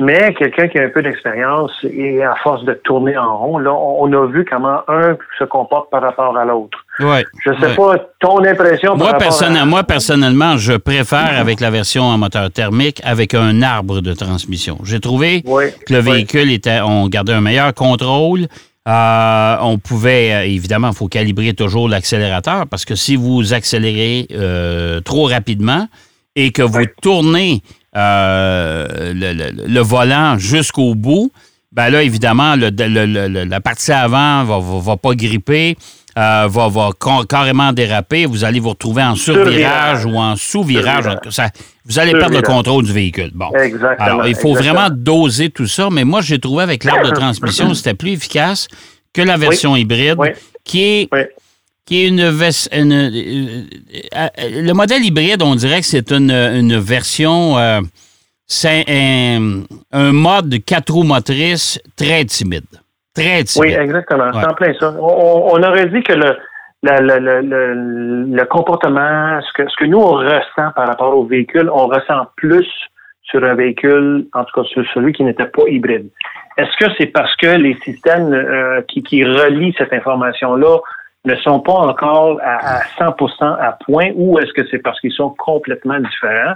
mais 0.00 0.34
quelqu'un 0.34 0.66
qui 0.66 0.78
a 0.78 0.82
un 0.82 0.88
peu 0.88 1.02
d'expérience 1.02 1.70
et 1.84 2.22
à 2.22 2.34
force 2.42 2.64
de 2.64 2.72
tourner 2.72 3.16
en 3.16 3.38
rond, 3.38 3.58
là, 3.58 3.72
on, 3.72 4.12
a 4.12 4.26
vu 4.26 4.44
comment 4.44 4.80
un 4.88 5.16
se 5.38 5.44
comporte 5.44 5.88
par 5.90 6.02
rapport 6.02 6.36
à 6.36 6.44
l'autre. 6.44 6.84
Ouais. 6.98 7.24
Je 7.44 7.52
sais 7.60 7.66
Ouais. 7.66 7.76
pas 7.76 7.96
ton 8.18 8.44
impression 8.44 8.96
Moi, 8.96 9.10
à... 9.10 9.64
moi, 9.64 9.84
personnellement, 9.84 10.56
je 10.56 10.72
préfère 10.72 11.38
avec 11.38 11.60
la 11.60 11.70
version 11.70 12.02
en 12.02 12.18
moteur 12.18 12.50
thermique 12.50 13.00
avec 13.04 13.34
un 13.34 13.62
arbre 13.62 14.00
de 14.00 14.12
transmission. 14.14 14.78
J'ai 14.82 14.98
trouvé 15.00 15.42
que 15.42 15.92
le 15.92 16.00
véhicule 16.00 16.50
était, 16.50 16.80
on 16.80 17.06
gardait 17.06 17.34
un 17.34 17.40
meilleur 17.40 17.72
contrôle. 17.72 18.46
Euh, 18.86 19.56
on 19.62 19.78
pouvait, 19.78 20.32
euh, 20.34 20.44
évidemment, 20.44 20.88
il 20.90 20.94
faut 20.94 21.08
calibrer 21.08 21.54
toujours 21.54 21.88
l'accélérateur 21.88 22.66
parce 22.66 22.84
que 22.84 22.94
si 22.94 23.16
vous 23.16 23.54
accélérez 23.54 24.26
euh, 24.32 25.00
trop 25.00 25.24
rapidement 25.26 25.88
et 26.36 26.50
que 26.52 26.60
vous 26.60 26.80
Oui. 26.80 26.86
tournez 27.00 27.62
euh, 27.96 29.14
le, 29.14 29.32
le- 29.32 29.66
le 29.66 29.80
volant 29.80 30.36
jusqu'au 30.36 30.94
bout, 30.94 31.32
ben 31.72 31.88
là, 31.88 32.02
évidemment, 32.02 32.56
le- 32.56 32.68
le- 32.70 33.06
le- 33.06 33.28
le- 33.28 33.44
la 33.44 33.60
partie 33.60 33.92
avant 33.92 34.44
va, 34.44 34.58
va, 34.58 34.78
va 34.80 34.96
pas 34.98 35.14
gripper, 35.14 35.76
euh, 36.16 36.46
va, 36.48 36.68
va 36.68 36.90
ca- 37.02 37.24
carrément 37.28 37.72
déraper. 37.72 38.26
Vous 38.26 38.44
allez 38.44 38.60
vous 38.60 38.70
retrouver 38.70 39.02
en 39.02 39.16
survirage 39.16 40.04
ou 40.04 40.16
en 40.16 40.36
sous-virage. 40.36 41.04
Vous 41.86 41.98
allez 41.98 42.12
perdre 42.12 42.36
le 42.36 42.42
contrôle 42.42 42.84
du 42.84 42.92
véhicule. 42.92 43.30
Bon. 43.34 43.50
Exactement. 43.54 44.06
Alors, 44.06 44.26
il 44.26 44.34
faut 44.34 44.50
exactement. 44.50 44.74
vraiment 44.82 44.88
doser 44.96 45.50
tout 45.50 45.66
ça, 45.66 45.88
mais 45.90 46.04
moi, 46.04 46.20
j'ai 46.22 46.38
trouvé 46.38 46.62
avec 46.62 46.84
l'arbre 46.84 47.08
de 47.10 47.14
transmission, 47.14 47.74
c'était 47.74 47.94
plus 47.94 48.12
efficace 48.12 48.68
que 49.12 49.22
la 49.22 49.36
version 49.36 49.76
hybride, 49.76 50.16
Oui. 50.18 50.28
qui 50.64 50.82
est 50.82 51.08
Oui. 51.12 51.20
qui 51.86 52.02
est 52.04 52.08
une, 52.08 52.20
une- 52.72 52.92
euh, 52.92 53.62
euh, 54.16 54.28
le 54.62 54.72
modèle 54.72 55.04
hybride, 55.04 55.42
on 55.42 55.54
dirait 55.54 55.80
que 55.80 55.86
c'est 55.86 56.10
une, 56.12 56.30
une 56.30 56.78
version, 56.78 57.58
euh, 57.58 57.80
c'est 58.46 58.84
un, 58.88 59.62
un 59.92 60.12
mode 60.12 60.48
de 60.48 60.56
quatre 60.56 60.92
roues 60.92 61.02
motrices 61.02 61.78
très 61.96 62.24
timide. 62.24 62.64
Très 63.14 63.44
timide. 63.44 63.76
Oui, 63.78 63.82
exactement. 63.82 64.30
C'est 64.32 64.38
Ouais. 64.38 64.46
en 64.46 64.54
plein 64.54 64.74
ça. 64.78 64.94
On, 65.00 65.50
on 65.52 65.62
aurait 65.62 65.86
dit 65.86 66.02
que 66.02 66.12
le, 66.14 66.36
la- 66.82 67.00
la- 67.00 67.18
le, 67.20 68.24
le 68.24 68.44
comportement, 68.46 69.40
ce 69.40 69.52
que, 69.62 69.68
ce 69.68 69.76
que 69.76 69.84
nous, 69.84 69.98
on 69.98 70.12
ressent 70.14 70.70
par 70.74 70.86
rapport 70.88 71.16
au 71.16 71.24
véhicule, 71.24 71.70
on 71.72 71.86
ressent 71.86 72.26
plus 72.36 72.66
sur 73.22 73.42
un 73.44 73.54
véhicule, 73.54 74.26
en 74.34 74.44
tout 74.44 74.60
cas 74.60 74.66
sur 74.68 74.84
celui 74.92 75.12
qui 75.12 75.24
n'était 75.24 75.46
pas 75.46 75.62
hybride. 75.68 76.08
Est-ce 76.58 76.76
que 76.84 76.92
c'est 76.98 77.06
parce 77.06 77.34
que 77.36 77.46
les 77.46 77.74
systèmes 77.84 78.32
euh, 78.32 78.82
qui, 78.88 79.02
qui 79.02 79.24
relient 79.24 79.74
cette 79.78 79.92
information-là 79.92 80.78
ne 81.24 81.34
sont 81.36 81.58
pas 81.60 81.72
encore 81.72 82.38
à, 82.44 82.76
à 82.76 82.80
100% 82.98 83.42
à 83.42 83.78
point 83.86 84.10
ou 84.14 84.38
est-ce 84.38 84.52
que 84.52 84.66
c'est 84.70 84.78
parce 84.78 85.00
qu'ils 85.00 85.12
sont 85.12 85.30
complètement 85.30 85.98
différents? 85.98 86.54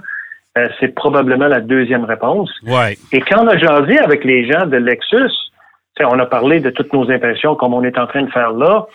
Euh, 0.58 0.66
c'est 0.78 0.88
probablement 0.94 1.46
la 1.49 1.60
deuxième 1.60 2.05
réponse. 2.05 2.50
Ouais. 2.66 2.99
Et 3.12 3.20
quand 3.20 3.44
on 3.44 3.49
a 3.49 3.56
jasé 3.56 3.99
avec 3.99 4.25
les 4.25 4.50
gens 4.50 4.66
de 4.66 4.76
Lexus, 4.76 5.32
on 6.04 6.18
a 6.18 6.26
parlé 6.26 6.60
de 6.60 6.70
toutes 6.70 6.92
nos 6.92 7.10
impressions 7.10 7.54
comme 7.54 7.74
on 7.74 7.82
est 7.82 7.98
en 7.98 8.06
train 8.06 8.22
de 8.22 8.30
faire 8.30 8.52
là, 8.52 8.86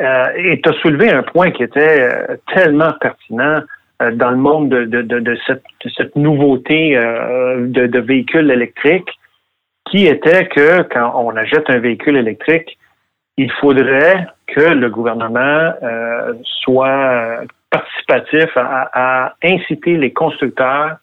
euh, 0.00 0.26
et 0.36 0.60
tu 0.60 0.68
as 0.68 0.72
soulevé 0.80 1.10
un 1.10 1.22
point 1.22 1.50
qui 1.50 1.62
était 1.62 2.02
euh, 2.02 2.36
tellement 2.54 2.92
pertinent 3.00 3.62
euh, 4.00 4.12
dans 4.12 4.30
le 4.30 4.36
monde 4.36 4.68
de, 4.68 5.38
cette, 5.46 6.14
nouveauté 6.16 6.94
de, 6.94 7.98
véhicules 7.98 8.50
électriques, 8.50 9.10
qui 9.90 10.06
était 10.06 10.46
que 10.46 10.82
quand 10.82 11.12
on 11.16 11.34
achète 11.36 11.68
un 11.68 11.78
véhicule 11.78 12.16
électrique, 12.16 12.78
il 13.36 13.50
faudrait 13.52 14.26
que 14.46 14.60
le 14.60 14.90
gouvernement 14.90 15.72
soit 16.42 17.40
participatif 17.70 18.50
à 18.56 19.34
inciter 19.42 19.96
les 19.96 20.12
constructeurs 20.12 20.96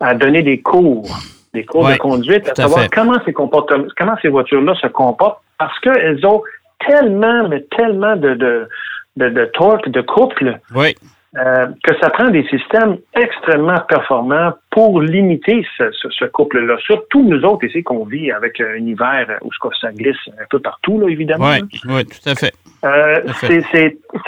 à 0.00 0.14
donner 0.14 0.42
des 0.42 0.60
cours, 0.60 1.08
des 1.54 1.64
cours 1.64 1.84
Ouais, 1.84 1.94
de 1.94 1.98
conduite, 1.98 2.48
à 2.50 2.54
savoir 2.54 2.82
fait. 2.82 2.88
comment 2.94 3.18
ces 3.24 3.32
comportements, 3.32 3.86
comment 3.96 4.16
ces 4.20 4.28
voitures-là 4.28 4.74
se 4.74 4.88
comportent, 4.88 5.40
parce 5.58 5.78
qu'elles 5.80 6.24
ont 6.26 6.42
tellement, 6.86 7.48
mais 7.48 7.62
tellement 7.76 8.16
de, 8.16 8.34
de, 8.34 8.68
de, 9.16 9.28
de 9.30 9.44
torque, 9.54 9.88
de 9.88 10.02
couple, 10.02 10.58
Oui. 10.74 10.94
euh, 11.38 11.66
que 11.82 11.94
ça 12.00 12.10
prend 12.10 12.28
des 12.30 12.46
systèmes 12.48 12.98
extrêmement 13.14 13.80
performants 13.88 14.52
pour 14.70 15.00
limiter 15.00 15.64
ce, 15.78 15.90
ce, 15.92 16.10
ce 16.10 16.24
couple-là. 16.26 16.76
Surtout 16.84 17.22
nous 17.22 17.42
autres 17.44 17.64
ici 17.64 17.82
qu'on 17.82 18.04
vit 18.04 18.30
avec 18.32 18.60
un 18.60 18.76
hiver 18.76 19.38
où 19.42 19.50
ça 19.80 19.92
glisse 19.92 20.16
un 20.38 20.44
peu 20.50 20.58
partout, 20.58 21.00
là, 21.00 21.08
évidemment. 21.08 21.50
Oui, 21.50 21.80
oui, 21.88 22.04
tout 22.04 22.28
à 22.28 22.34
fait. 22.34 22.52
Euh, 22.84 23.22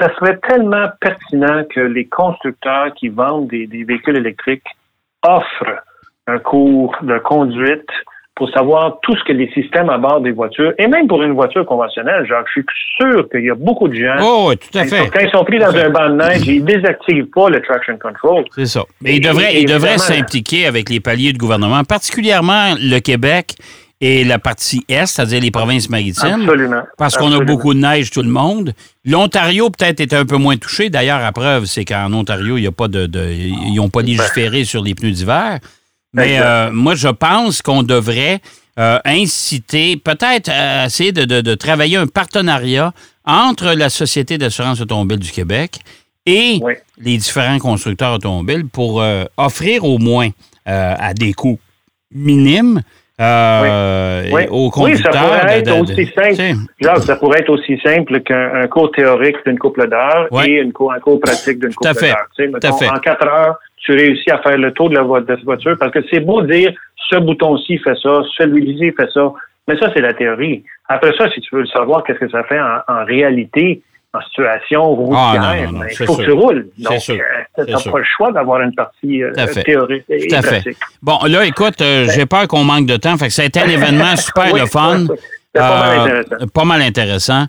ça 0.01 0.15
serait 0.17 0.39
tellement 0.49 0.87
pertinent 1.01 1.65
que 1.69 1.81
les 1.81 2.07
constructeurs 2.07 2.95
qui 2.95 3.09
vendent 3.11 3.49
des, 3.49 3.67
des 3.67 3.85
véhicules 3.85 4.17
électriques 4.17 4.65
offrent 5.23 5.83
un 6.27 6.39
cours 6.39 6.95
de 7.03 7.19
conduite 7.19 7.89
pour 8.35 8.51
savoir 8.51 8.99
tout 9.03 9.17
ce 9.17 9.25
que 9.25 9.33
les 9.33 9.51
systèmes 9.53 9.89
à 9.89 9.97
bord 9.97 10.21
des 10.21 10.31
voitures, 10.33 10.75
et 10.79 10.87
même 10.89 11.07
pour 11.09 11.23
une 11.23 11.33
voiture 11.33 11.65
conventionnelle, 11.65 12.27
Jacques, 12.29 12.47
je 12.55 12.61
suis 12.61 12.67
sûr 12.99 13.27
qu'il 13.31 13.45
y 13.47 13.51
a 13.51 13.55
beaucoup 13.55 13.89
de 13.89 13.95
gens, 13.95 14.17
Oh, 14.21 14.47
oui, 14.51 14.59
tout 14.59 14.77
à 14.77 14.83
quand, 14.83 14.89
fait. 14.91 15.09
quand 15.11 15.21
ils 15.21 15.31
sont 15.31 15.45
pris 15.45 15.59
dans 15.59 15.75
un 15.75 15.89
banc 15.89 16.11
de 16.11 16.17
neige, 16.17 16.47
ils 16.47 16.63
désactivent 16.63 17.31
pas 17.35 17.49
le 17.49 17.63
traction 17.63 17.97
control. 17.97 18.45
C'est 18.55 18.67
ça. 18.67 18.83
Mais 19.01 19.13
il 19.13 19.17
Et- 19.17 19.21
devrait, 19.29 19.55
et- 19.55 19.61
il 19.63 19.67
devrait 19.67 19.95
évidemment- 19.95 19.99
s'impliquer 20.19 20.67
avec 20.67 20.91
les 20.91 21.01
paliers 21.01 21.33
de 21.33 21.39
gouvernement, 21.39 21.83
particulièrement 21.85 22.75
le 22.79 22.99
Québec 22.99 23.55
et 24.03 24.23
la 24.25 24.39
partie 24.39 24.85
Est, 24.91 25.07
c'est-à-dire 25.07 25.41
les 25.41 25.51
provinces 25.51 25.89
maritimes. 25.89 26.43
Absolument. 26.43 26.83
Parce 26.99 27.17
qu'on 27.17 27.33
a 27.33 27.43
beaucoup 27.43 27.73
de 27.73 27.79
neige, 27.81 28.11
tout 28.11 28.21
le 28.23 28.29
monde. 28.29 28.75
L'Ontario, 29.07 29.71
peut-être, 29.71 30.01
est 30.01 30.13
un 30.13 30.27
peu 30.27 30.37
moins 30.37 30.59
touché. 30.59 30.91
D'ailleurs, 30.91 31.25
à 31.25 31.33
preuve, 31.33 31.65
c'est 31.65 31.87
qu'en 31.87 32.13
Ontario, 32.13 32.59
il 32.59 32.65
y 32.65 32.67
a 32.67 32.73
pas 32.73 32.89
de, 32.89 33.07
de- 33.07 33.31
ils 33.31 33.77
n'ont 33.77 33.89
pas 33.89 34.03
légiféré 34.03 34.65
sur 34.65 34.83
les 34.85 34.95
pneus 34.95 35.13
d'hiver. 35.13 35.59
Mais 36.17 36.39
euh, 36.41 36.71
moi, 36.73 36.95
je 36.95 37.09
pense 37.09 37.63
qu'on 37.63 37.83
devrait 37.83 38.41
euh, 38.79 38.99
inciter, 39.05 39.97
peut-être 39.97 40.49
euh, 40.51 40.87
essayer 40.87 41.13
de, 41.13 41.25
de- 41.25 41.41
de 41.41 41.55
travailler 41.55 41.97
un 41.97 42.07
partenariat 42.07 42.93
entre 43.25 43.73
la 43.75 43.89
Société 43.89 44.39
d'assurance 44.39 44.81
automobile 44.81 45.19
du 45.19 45.31
Québec 45.31 45.79
et 46.27 46.59
Oui. 46.63 46.75
les 46.99 47.17
différents 47.19 47.59
constructeurs 47.59 48.15
automobiles 48.15 48.67
pour 48.67 49.01
euh, 49.03 49.25
offrir 49.37 49.85
au 49.85 49.99
moins 49.99 50.31
à 50.69 51.15
des 51.15 51.33
coûts 51.33 51.61
minimes 52.13 52.83
euh, 53.21 54.29
oui. 54.33 54.43
au. 54.51 54.71
Oui, 54.79 54.99
ça 54.99 55.11
pourrait 55.11 55.59
être 55.61 55.81
aussi 55.81 56.11
simple. 56.15 56.59
Genre, 56.81 57.03
ça 57.03 57.17
pourrait 57.17 57.41
être 57.41 57.51
aussi 57.51 57.79
simple 57.83 58.21
qu'un 58.21 58.67
cours 58.69 58.91
théorique 58.93 59.37
d'une 59.47 59.59
couple 59.59 59.89
d'heures 59.89 60.27
et 60.45 60.61
une 60.61 60.73
cours, 60.73 60.93
un 60.93 61.01
cours 61.01 61.21
pratique 61.21 61.59
d'une 61.61 61.73
couple 61.75 61.95
d'heures. 62.01 62.93
En 62.93 62.99
quatre 62.99 63.27
heures, 63.27 63.57
tu 63.77 63.93
réussis 63.93 64.31
à 64.31 64.39
faire 64.39 64.59
le 64.59 64.73
tour 64.73 64.91
de 64.91 64.95
la 64.95 65.03
voiture 65.03 65.77
parce 65.79 65.93
que 65.93 66.01
c'est 66.11 66.21
beau 66.21 66.43
dire 66.43 66.73
ce 67.11 67.17
bouton-ci 67.17 67.79
fait 67.79 67.97
ça, 68.03 68.21
celui-ci 68.37 68.93
fait 68.93 69.11
ça, 69.13 69.33
mais 69.69 69.77
ça, 69.79 69.91
c'est 69.95 70.01
la 70.01 70.15
théorie. 70.15 70.65
Après 70.89 71.13
ça, 71.17 71.31
si 71.31 71.41
tu 71.41 71.55
veux 71.55 71.63
le 71.63 71.67
savoir, 71.67 72.05
qu'est-ce 72.05 72.19
que 72.19 72.31
ça 72.31 72.45
fait 72.45 72.61
en 72.61 73.05
réalité, 73.05 73.83
en 74.13 74.21
situation 74.23 74.85
routière, 74.95 75.43
ah, 75.43 75.57
il 75.59 76.07
faut 76.07 76.17
que 76.17 76.23
tu 76.23 76.33
roules. 76.33 76.69
Donc, 76.79 76.99
tu 76.99 77.13
n'as 77.13 77.91
pas 77.91 77.99
le 77.99 78.05
choix 78.05 78.33
d'avoir 78.33 78.61
une 78.61 78.75
partie 78.75 79.23
euh, 79.23 79.33
théorique 79.65 80.05
et 80.09 80.27
Tout 80.27 80.37
pratique. 80.43 80.79
Bon, 81.03 81.19
là, 81.27 81.45
écoute, 81.45 81.81
euh, 81.81 82.07
j'ai 82.15 82.27
peur 82.27 82.49
qu'on 82.49 82.65
manque 82.65 82.87
de 82.87 82.97
temps. 82.97 83.17
Fait 83.17 83.27
que 83.27 83.33
ça 83.33 83.43
a 83.43 83.45
été 83.45 83.61
un 83.61 83.69
événement 83.69 84.17
super 84.17 84.55
le 84.55 84.67
fun. 84.67 85.07
Pas 85.59 85.81
mal 85.81 85.99
euh, 85.99 86.21
intéressant. 86.21 86.47
Pas 86.53 86.65
mal 86.65 86.83
intéressant. 86.83 87.45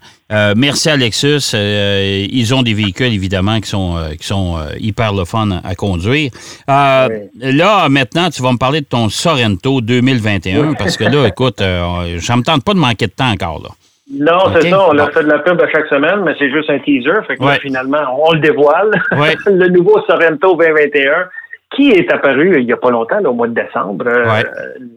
merci 0.56 0.90
à 0.90 0.98
Lexus. 0.98 1.54
ils 1.54 2.54
ont 2.54 2.62
des 2.64 2.74
véhicules, 2.74 3.14
évidemment, 3.14 3.60
qui 3.60 3.70
sont, 3.70 3.96
qui 4.20 4.28
sont 4.28 4.58
hyper 4.80 5.14
le 5.14 5.26
fun 5.26 5.62
à 5.64 5.76
conduire. 5.76 6.32
Là, 6.68 7.90
maintenant, 7.90 8.30
tu 8.30 8.42
vas 8.42 8.52
me 8.52 8.58
parler 8.58 8.82
de 8.82 8.88
ton 8.88 9.10
Sorrento 9.10 9.82
2021, 9.82 10.74
parce 10.74 10.98
que 10.98 11.04
là, 11.04 11.28
écoute, 11.28 11.58
je 11.60 12.32
ne 12.32 12.38
me 12.38 12.44
tente 12.44 12.64
pas 12.64 12.74
de 12.74 12.80
manquer 12.80 13.08
de 13.08 13.12
temps 13.12 13.32
encore. 13.32 13.62
Là. 13.64 13.70
Non, 14.10 14.54
c'est 14.54 14.70
ça. 14.70 14.88
On 14.90 14.98
a 14.98 15.12
fait 15.12 15.24
de 15.24 15.30
la 15.30 15.40
pub 15.40 15.62
à 15.62 15.70
chaque 15.70 15.88
semaine, 15.88 16.22
mais 16.24 16.34
c'est 16.40 16.50
juste 16.50 16.70
un 16.70 16.80
teaser. 16.80 17.22
Fait 17.28 17.36
que 17.36 17.52
finalement, 17.62 18.04
on 18.18 18.32
le 18.34 18.40
dévoile. 18.40 18.92
le 19.46 19.68
nouveau 19.68 20.02
Sorrento 20.08 20.56
2021 20.56 21.28
qui 21.76 21.92
est 21.92 22.12
apparu 22.12 22.60
il 22.60 22.66
n'y 22.66 22.74
a 22.74 22.78
pas 22.78 22.90
longtemps, 22.90 23.20
au 23.26 23.34
mois 23.34 23.48
de 23.48 23.54
décembre 23.54 24.08
euh, 24.08 24.44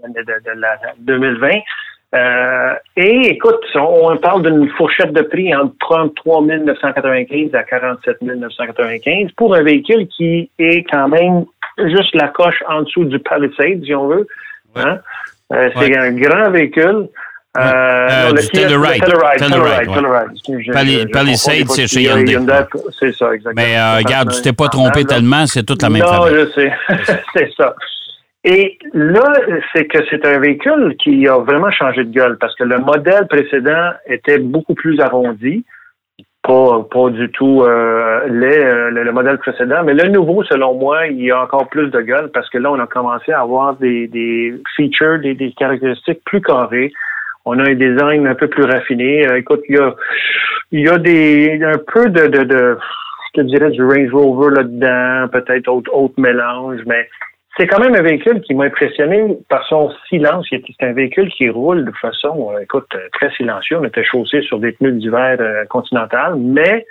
de, 0.09 0.61
la 0.61 0.79
2020. 0.99 1.49
Euh, 2.13 2.75
et 2.97 3.29
écoute, 3.29 3.61
on, 3.77 4.17
parle 4.17 4.43
d'une 4.43 4.69
fourchette 4.71 5.13
de 5.13 5.23
prix 5.23 5.55
entre 5.55 5.75
33 5.81 6.43
995 6.43 7.55
à 7.55 7.63
47 7.63 8.23
995 8.23 9.31
pour 9.37 9.55
un 9.55 9.63
véhicule 9.63 10.09
qui 10.09 10.51
est 10.59 10.85
quand 10.91 11.09
même 11.09 11.45
juste 11.79 12.15
la 12.15 12.29
coche 12.29 12.63
en 12.69 12.83
dessous 12.83 13.05
du 13.05 13.19
Palisade, 13.21 13.85
si 13.85 13.95
on 13.95 14.09
veut. 14.09 14.27
Hein? 14.75 14.99
Euh, 15.53 15.71
c'est 15.77 15.97
un 15.97 16.13
grand 16.13 16.51
véhicule. 16.51 17.09
Euh, 17.57 17.61
euh, 17.61 18.33
le 18.33 18.47
Telluride. 18.47 19.05
Telluride. 20.45 21.11
Palisade, 21.11 21.69
c'est 21.69 21.89
chez 21.89 22.03
Hyundai. 22.03 22.39
C'est 22.99 23.13
ça, 23.13 23.35
exactement. 23.35 23.55
Mais 23.57 23.77
euh, 23.77 23.97
regarde, 23.97 24.33
tu 24.33 24.43
t'es 24.43 24.53
pas 24.53 24.69
trompé 24.69 25.05
tellement, 25.05 25.47
c'est 25.47 25.65
toute 25.65 25.83
la 25.83 25.91
même 25.91 26.03
Non, 26.03 26.29
je 26.29 26.49
sais. 26.53 26.73
c'est 27.35 27.51
ça. 27.57 27.75
Et 28.45 28.79
là, 28.95 29.33
c'est 29.75 29.87
que 29.87 29.99
c'est 30.09 30.25
un 30.27 30.39
véhicule 30.39 30.97
qui 31.03 31.29
a 31.29 31.39
vraiment 31.39 31.71
changé 31.71 32.05
de 32.05 32.11
gueule 32.11 32.39
parce 32.39 32.55
que 32.57 32.65
le 32.65 32.79
modèle 32.79 33.27
précédent 33.29 33.91
était 34.07 34.39
beaucoup 34.39 34.75
plus 34.75 34.99
arrondi. 35.01 35.65
Pas, 36.43 36.87
pas 36.91 37.11
du 37.11 37.31
tout 37.33 37.63
euh, 37.63 38.27
le, 38.27 38.89
le, 39.05 39.13
modèle 39.13 39.37
précédent, 39.37 39.85
mais 39.85 39.93
le 39.93 40.09
nouveau, 40.09 40.43
selon 40.45 40.73
moi, 40.73 41.07
il 41.07 41.31
a 41.31 41.43
encore 41.43 41.69
plus 41.69 41.91
de 41.91 42.01
gueule 42.01 42.31
parce 42.33 42.49
que 42.49 42.57
là, 42.57 42.73
on 42.73 42.79
a 42.79 42.87
commencé 42.87 43.31
à 43.31 43.43
avoir 43.43 43.77
des, 43.77 44.09
des 44.09 44.55
features, 44.75 45.19
des, 45.21 45.35
des 45.35 45.53
caractéristiques 45.53 46.23
plus 46.25 46.41
carrées, 46.41 46.95
on 47.45 47.59
a 47.59 47.69
un 47.69 47.75
design 47.75 48.27
un 48.27 48.35
peu 48.35 48.49
plus 48.49 48.65
raffiné. 48.65 49.29
Euh, 49.29 49.37
écoute, 49.37 49.61
il 49.69 49.77
y 49.77 49.79
a, 49.79 49.95
il 50.73 50.81
y 50.81 50.89
a 50.89 50.97
des, 50.97 51.61
un 51.63 51.79
peu 51.93 52.09
de, 52.09 52.27
de, 52.29 52.45
de, 52.45 52.79
je 53.35 53.41
te 53.43 53.47
dirais, 53.47 53.71
du 53.71 53.85
Range 53.85 54.11
Rover 54.11 54.55
là-dedans, 54.57 55.29
peut-être 55.29 55.69
autre, 55.69 55.95
autre 55.95 56.15
mélange, 56.19 56.81
mais 56.87 57.07
c'est 57.57 57.67
quand 57.67 57.81
même 57.81 57.95
un 57.95 58.03
véhicule 58.03 58.41
qui 58.43 58.55
m'a 58.55 58.65
impressionné 58.65 59.39
par 59.49 59.67
son 59.67 59.93
silence. 60.09 60.47
C'est 60.51 60.63
un 60.83 60.93
véhicule 60.93 61.31
qui 61.31 61.49
roule 61.49 61.85
de 61.85 61.93
façon, 61.93 62.53
euh, 62.53 62.61
écoute, 62.61 62.89
très 63.13 63.31
silencieux. 63.33 63.79
On 63.79 63.85
était 63.85 64.05
chaussé 64.05 64.43
sur 64.43 64.59
des 64.59 64.73
pneus 64.73 64.93
d'hiver 64.93 65.37
euh, 65.41 65.65
continental, 65.67 66.37
mais 66.37 66.87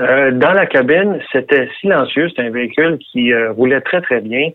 dans 0.00 0.52
la 0.52 0.66
cabine, 0.66 1.20
c'était 1.30 1.68
silencieux. 1.80 2.28
C'est 2.34 2.42
un 2.42 2.50
véhicule 2.50 2.98
qui 2.98 3.32
roulait 3.50 3.80
très, 3.80 4.00
très 4.00 4.20
bien. 4.20 4.50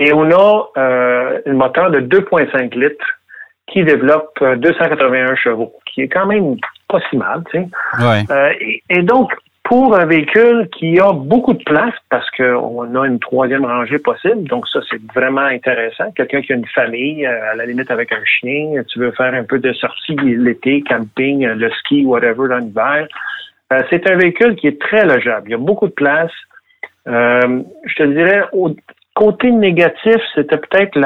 Et 0.00 0.12
on 0.12 0.28
a 0.32 0.70
un 0.74 1.52
moteur 1.52 1.92
de 1.92 2.00
2,5 2.00 2.76
litres 2.76 3.06
qui 3.66 3.84
développe 3.84 4.38
281 4.40 5.32
euh, 5.32 5.36
chevaux, 5.36 5.72
qui 5.86 6.02
est 6.02 6.08
quand 6.08 6.26
même 6.26 6.56
pas 6.88 7.00
si 7.10 7.16
mal, 7.16 7.42
tu 7.50 7.58
sais. 7.58 7.68
Euh, 8.30 8.52
et, 8.90 9.02
donc, 9.02 9.32
pour 9.68 9.98
un 9.98 10.06
véhicule 10.06 10.68
qui 10.78 11.00
a 11.00 11.12
beaucoup 11.12 11.52
de 11.52 11.62
place, 11.64 11.94
parce 12.08 12.30
qu'on 12.30 12.94
a 12.94 13.06
une 13.06 13.18
troisième 13.18 13.64
rangée 13.64 13.98
possible, 13.98 14.46
donc 14.48 14.68
ça, 14.68 14.78
c'est 14.88 15.00
vraiment 15.12 15.40
intéressant. 15.40 16.12
Quelqu'un 16.12 16.40
qui 16.40 16.52
a 16.52 16.56
une 16.56 16.66
famille, 16.68 17.26
euh, 17.26 17.50
à 17.52 17.56
la 17.56 17.66
limite 17.66 17.90
avec 17.90 18.12
un 18.12 18.24
chien, 18.24 18.80
tu 18.86 19.00
veux 19.00 19.10
faire 19.10 19.34
un 19.34 19.42
peu 19.42 19.58
de 19.58 19.72
sortie 19.72 20.14
l'été, 20.14 20.82
camping, 20.82 21.44
le 21.44 21.68
ski, 21.70 22.04
whatever, 22.04 22.48
dans 22.48 22.58
l'hiver. 22.58 23.08
c'est 23.90 24.08
un 24.08 24.16
véhicule 24.16 24.54
qui 24.54 24.68
est 24.68 24.80
très 24.80 25.04
logeable. 25.04 25.48
Il 25.48 25.50
y 25.50 25.54
a 25.54 25.58
beaucoup 25.58 25.88
de 25.88 25.94
place. 25.94 26.32
je 27.06 27.94
te 27.96 28.04
dirais, 28.04 28.44
au 28.52 28.70
côté 29.16 29.50
négatif, 29.50 30.20
c'était 30.36 30.58
peut-être 30.58 30.96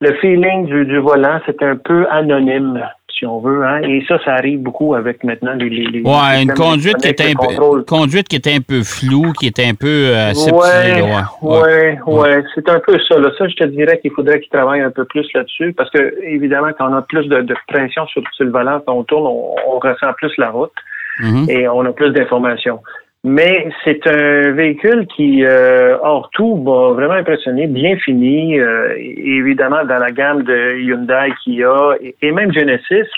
le 0.00 0.14
feeling 0.20 0.66
du, 0.66 0.98
volant, 0.98 1.40
c'est 1.44 1.62
un 1.62 1.76
peu 1.76 2.06
anonyme, 2.10 2.82
si 3.24 3.26
on 3.26 3.40
veut. 3.40 3.64
Hein? 3.64 3.82
Et 3.82 4.04
ça, 4.06 4.18
ça 4.24 4.34
arrive 4.34 4.60
beaucoup 4.60 4.94
avec 4.94 5.24
maintenant 5.24 5.54
les. 5.54 5.68
les, 5.68 6.02
ouais, 6.02 6.42
une 6.42 6.52
conduite 6.52 6.98
qui, 6.98 7.08
était 7.08 7.30
un 7.30 7.34
peu, 7.34 7.82
conduite 7.82 8.28
qui 8.28 8.36
était 8.36 8.54
un 8.54 8.60
peu 8.60 8.82
floue, 8.82 9.32
qui 9.32 9.46
était 9.46 9.66
un 9.66 9.74
peu 9.74 9.86
euh, 10.14 10.32
ouais, 10.52 11.02
ouais, 11.42 11.98
ouais, 12.06 12.44
C'est 12.54 12.68
un 12.68 12.80
peu 12.80 12.98
ça. 13.08 13.18
Là. 13.18 13.30
Ça, 13.38 13.48
je 13.48 13.54
te 13.54 13.64
dirais 13.64 13.98
qu'il 14.00 14.12
faudrait 14.12 14.40
qu'il 14.40 14.50
travaille 14.50 14.80
un 14.80 14.90
peu 14.90 15.04
plus 15.04 15.26
là-dessus 15.34 15.72
parce 15.72 15.90
que, 15.90 16.14
évidemment, 16.22 16.70
quand 16.78 16.90
on 16.90 16.96
a 16.96 17.02
plus 17.02 17.26
de, 17.26 17.40
de 17.40 17.54
pression 17.68 18.06
sur, 18.06 18.22
sur, 18.32 18.44
le 18.44 18.50
volant, 18.50 18.80
quand 18.86 18.94
on 18.94 19.04
tourne, 19.04 19.26
on, 19.26 19.78
ressent 19.78 20.12
plus 20.16 20.32
la 20.38 20.50
route 20.50 20.72
mm-hmm. 21.20 21.50
et 21.50 21.68
on 21.68 21.84
a 21.84 21.92
plus 21.92 22.10
d'informations. 22.10 22.80
Mais 23.26 23.70
c'est 23.84 24.06
un 24.06 24.52
véhicule 24.52 25.06
qui, 25.06 25.44
euh, 25.44 25.96
hors 26.02 26.28
tout, 26.34 26.56
m'a 26.56 26.92
vraiment 26.92 27.14
impressionné, 27.14 27.66
bien 27.66 27.96
fini, 27.96 28.60
euh, 28.60 28.94
évidemment 28.98 29.82
dans 29.86 29.98
la 29.98 30.10
gamme 30.10 30.42
de 30.42 30.78
Hyundai 30.78 31.32
Kia 31.42 31.94
et, 32.02 32.14
et 32.20 32.32
même 32.32 32.52
Genesis. 32.52 33.08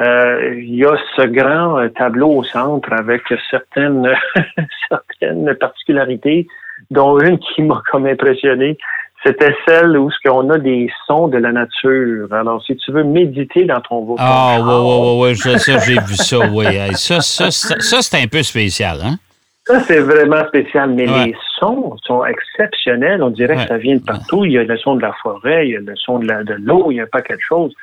Euh, 0.00 0.54
il 0.58 0.74
y 0.74 0.84
a 0.84 0.94
ce 1.16 1.22
grand 1.22 1.88
tableau 1.96 2.28
au 2.28 2.44
centre 2.44 2.92
avec 2.92 3.22
certaines 3.50 4.14
certaines 4.90 5.54
particularités, 5.54 6.46
dont 6.90 7.18
une 7.18 7.38
qui 7.38 7.62
m'a 7.62 7.82
comme 7.90 8.04
impressionné, 8.04 8.76
c'était 9.24 9.56
celle 9.66 9.96
où 9.96 10.10
ce 10.10 10.28
qu'on 10.28 10.50
a 10.50 10.58
des 10.58 10.90
sons 11.06 11.28
de 11.28 11.38
la 11.38 11.52
nature. 11.52 12.32
Alors, 12.32 12.62
si 12.64 12.76
tu 12.76 12.92
veux 12.92 13.02
méditer 13.02 13.64
dans 13.64 13.80
ton 13.80 14.04
vocal. 14.04 14.26
Ah, 14.28 14.58
oui, 14.60 14.74
oui, 14.74 15.30
oui, 15.30 15.36
ça, 15.58 15.78
j'ai 15.78 15.94
vu 15.94 16.14
ça, 16.14 16.38
oui. 16.52 16.66
Ça, 16.92 17.22
ça, 17.22 17.50
ça 17.50 18.02
c'est 18.02 18.22
un 18.22 18.26
peu 18.26 18.42
spécial, 18.42 18.98
hein? 19.02 19.16
Ça, 19.68 19.80
c'est 19.80 20.00
vraiment 20.00 20.46
spécial, 20.46 20.94
mais 20.94 21.04
les 21.04 21.36
sons 21.58 21.94
sont 22.02 22.24
exceptionnels. 22.24 23.22
On 23.22 23.28
dirait 23.28 23.54
que 23.54 23.68
ça 23.68 23.76
vient 23.76 23.96
de 23.96 24.02
partout. 24.02 24.46
Il 24.46 24.52
y 24.52 24.58
a 24.58 24.64
le 24.64 24.78
son 24.78 24.94
de 24.94 25.02
la 25.02 25.12
forêt, 25.22 25.68
il 25.68 25.72
y 25.72 25.76
a 25.76 25.80
le 25.80 25.94
son 25.94 26.20
de 26.20 26.54
l'eau, 26.64 26.90
il 26.90 26.94
y 26.94 27.00
a 27.02 27.06
pas 27.06 27.20
quelque 27.20 27.44
chose. 27.46 27.74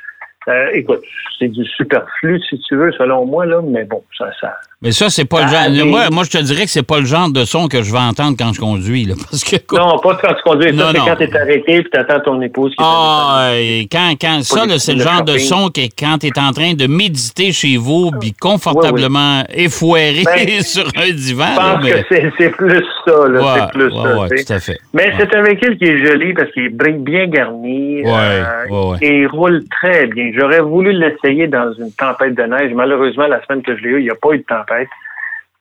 Euh, 0.48 0.68
écoute, 0.74 1.02
c'est 1.38 1.48
du 1.48 1.64
superflu, 1.64 2.40
si 2.48 2.58
tu 2.60 2.76
veux, 2.76 2.92
selon 2.92 3.26
moi, 3.26 3.46
là, 3.46 3.60
mais 3.62 3.84
bon, 3.84 4.02
ça, 4.16 4.30
ça, 4.40 4.54
mais 4.82 4.92
ça, 4.92 5.08
c'est 5.08 5.24
pas 5.24 5.42
le 5.42 5.48
genre. 5.48 5.62
Ah, 5.64 5.84
moi, 5.86 6.10
moi, 6.12 6.24
je 6.24 6.30
te 6.30 6.42
dirais 6.42 6.64
que 6.64 6.70
c'est 6.70 6.86
pas 6.86 7.00
le 7.00 7.06
genre 7.06 7.30
de 7.30 7.46
son 7.46 7.66
que 7.66 7.82
je 7.82 7.90
vais 7.90 7.98
entendre 7.98 8.36
quand 8.38 8.52
je 8.52 8.60
conduis. 8.60 9.06
Là, 9.06 9.14
parce 9.30 9.42
que, 9.42 9.56
non, 9.74 9.98
pas 9.98 10.18
quand 10.20 10.34
tu 10.34 10.42
conduis. 10.44 10.76
Ça, 10.76 10.92
c'est 10.92 10.98
quand 10.98 11.16
tu 11.16 11.22
es 11.24 11.36
arrêté 11.36 11.76
et 11.76 11.84
tu 11.84 11.98
attends 11.98 12.20
ton 12.20 12.42
épouse. 12.42 12.72
Qui 12.72 12.84
ah, 12.84 13.52
quand, 13.90 14.12
quand, 14.20 14.42
ça, 14.42 14.64
c'est 14.78 14.92
le 14.92 15.00
genre 15.00 15.24
de 15.24 15.38
son 15.38 15.70
que 15.70 15.80
quand 15.98 16.18
tu 16.18 16.26
es 16.26 16.38
en 16.38 16.52
train 16.52 16.74
de 16.74 16.86
méditer 16.86 17.52
chez 17.52 17.78
vous, 17.78 18.10
puis 18.20 18.34
confortablement 18.34 19.44
effoiré 19.48 20.24
ben, 20.24 20.46
sur 20.62 20.86
un 20.94 21.10
divan. 21.10 21.54
Je 21.54 21.90
pense 21.90 22.04
que 22.04 22.32
c'est 22.38 22.50
plus 22.50 22.84
ça. 23.06 23.28
Là, 23.28 23.54
c'est 23.56 23.78
plus 23.78 23.90
ça. 23.90 24.28
tout 24.28 24.52
à 24.52 24.60
fait. 24.60 24.78
Mais 24.92 25.10
c'est 25.18 25.34
un 25.34 25.42
véhicule 25.42 25.78
qui 25.78 25.84
est 25.84 26.06
joli 26.06 26.34
parce 26.34 26.52
qu'il 26.52 26.64
est 26.66 26.98
bien 26.98 27.26
garni. 27.28 28.02
Euh, 28.06 28.96
et 29.00 29.20
il 29.20 29.26
roule 29.26 29.64
très 29.70 30.06
bien. 30.06 30.32
J'aurais 30.36 30.60
voulu 30.60 30.92
l'essayer 30.92 31.46
dans 31.46 31.72
une 31.72 31.92
tempête 31.92 32.34
de 32.34 32.42
neige. 32.42 32.72
Malheureusement, 32.74 33.26
la 33.26 33.42
semaine 33.44 33.62
que 33.62 33.76
je 33.76 33.82
l'ai 33.82 33.90
eu, 33.90 33.98
il 34.00 34.04
n'y 34.04 34.10
a 34.10 34.14
pas 34.14 34.32
eu 34.32 34.38
de 34.38 34.44
tempête. 34.44 34.88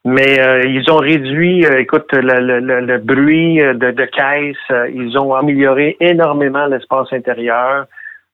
Mais 0.04 0.40
euh, 0.40 0.62
ils 0.66 0.92
ont 0.92 0.98
réduit, 0.98 1.66
euh, 1.66 1.80
écoute, 1.80 2.12
le, 2.14 2.98
bruit 2.98 3.62
euh, 3.62 3.74
de, 3.74 3.92
de 3.92 4.06
caisse. 4.06 4.92
ils 4.94 5.18
ont 5.18 5.34
amélioré 5.34 5.98
énormément 6.00 6.68
l'espace 6.68 7.12
intérieur. 7.12 7.86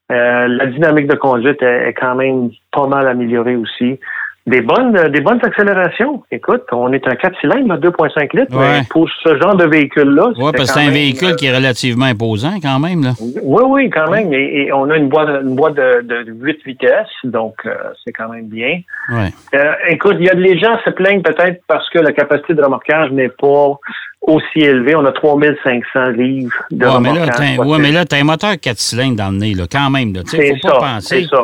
la 0.10 0.65
dynamique 0.65 1.07
de 1.07 1.15
conduite 1.15 1.62
est, 1.62 1.93
quand 1.93 2.15
même 2.15 2.50
pas 2.74 2.88
mal 2.88 3.07
améliorée 3.07 3.55
aussi. 3.55 4.00
Des 4.48 4.62
bonnes, 4.62 4.98
euh, 4.98 5.07
des 5.10 5.21
bonnes 5.21 5.39
accélérations. 5.43 6.24
Écoute, 6.31 6.63
on 6.71 6.91
est 6.93 7.07
un 7.07 7.15
4 7.15 7.39
cylindres, 7.41 7.77
2,5 7.77 8.36
litres. 8.39 8.55
Ouais. 8.57 8.79
mais 8.79 8.88
Pour 8.89 9.07
ce 9.24 9.38
genre 9.39 9.55
de 9.55 9.65
véhicule-là, 9.65 10.29
Oui, 10.38 10.51
parce 10.55 10.69
que 10.69 10.74
c'est 10.74 10.79
un 10.79 10.86
même, 10.86 10.93
véhicule 10.93 11.29
euh, 11.31 11.36
qui 11.36 11.45
est 11.45 11.55
relativement 11.55 12.05
imposant 12.05 12.55
quand 12.62 12.79
même. 12.79 13.03
Là. 13.03 13.12
Oui, 13.43 13.63
oui, 13.67 13.89
quand 13.91 14.10
même. 14.10 14.33
Et, 14.33 14.63
et 14.63 14.74
on 14.74 14.89
a 14.89 14.98
une 14.98 15.10
boîte, 15.10 15.29
une 15.43 15.55
boîte 15.55 15.75
de, 15.75 16.01
de 16.01 16.31
8 16.31 16.57
vitesses, 16.65 17.07
donc 17.24 17.53
euh, 17.65 17.74
c'est 18.03 18.12
quand 18.13 18.29
même 18.29 18.48
bien. 18.48 18.81
Ouais. 19.12 19.29
Euh, 19.53 19.74
écoute, 19.89 20.15
il 20.19 20.25
y 20.25 20.29
a 20.29 20.33
les 20.33 20.57
gens 20.57 20.77
se 20.83 20.89
plaignent 20.89 21.21
peut-être 21.21 21.62
parce 21.67 21.88
que 21.91 22.00
la 22.00 22.12
capacité 22.12 22.53
de 22.55 22.63
remorquage 22.63 23.12
n'est 23.12 23.29
pas 23.29 23.74
aussi 24.21 24.60
élevée. 24.60 24.95
On 24.95 25.05
a 25.05 25.12
3500 25.12 26.10
livres 26.17 26.51
de 26.71 26.86
Ouais, 26.86 26.91
mais 27.00 27.10
là, 27.13 27.21
remorquage. 27.21 27.60
ouais, 27.60 27.77
mais 27.79 27.91
là, 27.91 28.05
t'as 28.05 28.17
un 28.17 28.24
moteur 28.24 28.53
4 28.60 28.77
cylindres 28.79 29.17
dans 29.17 29.29
le 29.31 29.38
nez, 29.38 29.53
là, 29.53 29.65
quand 29.71 29.89
même. 29.91 30.13
Là. 30.13 30.21
Tu 30.24 30.38
pas 30.38 30.69
ça, 30.69 30.75
penser. 30.79 31.21
c'est 31.24 31.36
ça. 31.36 31.43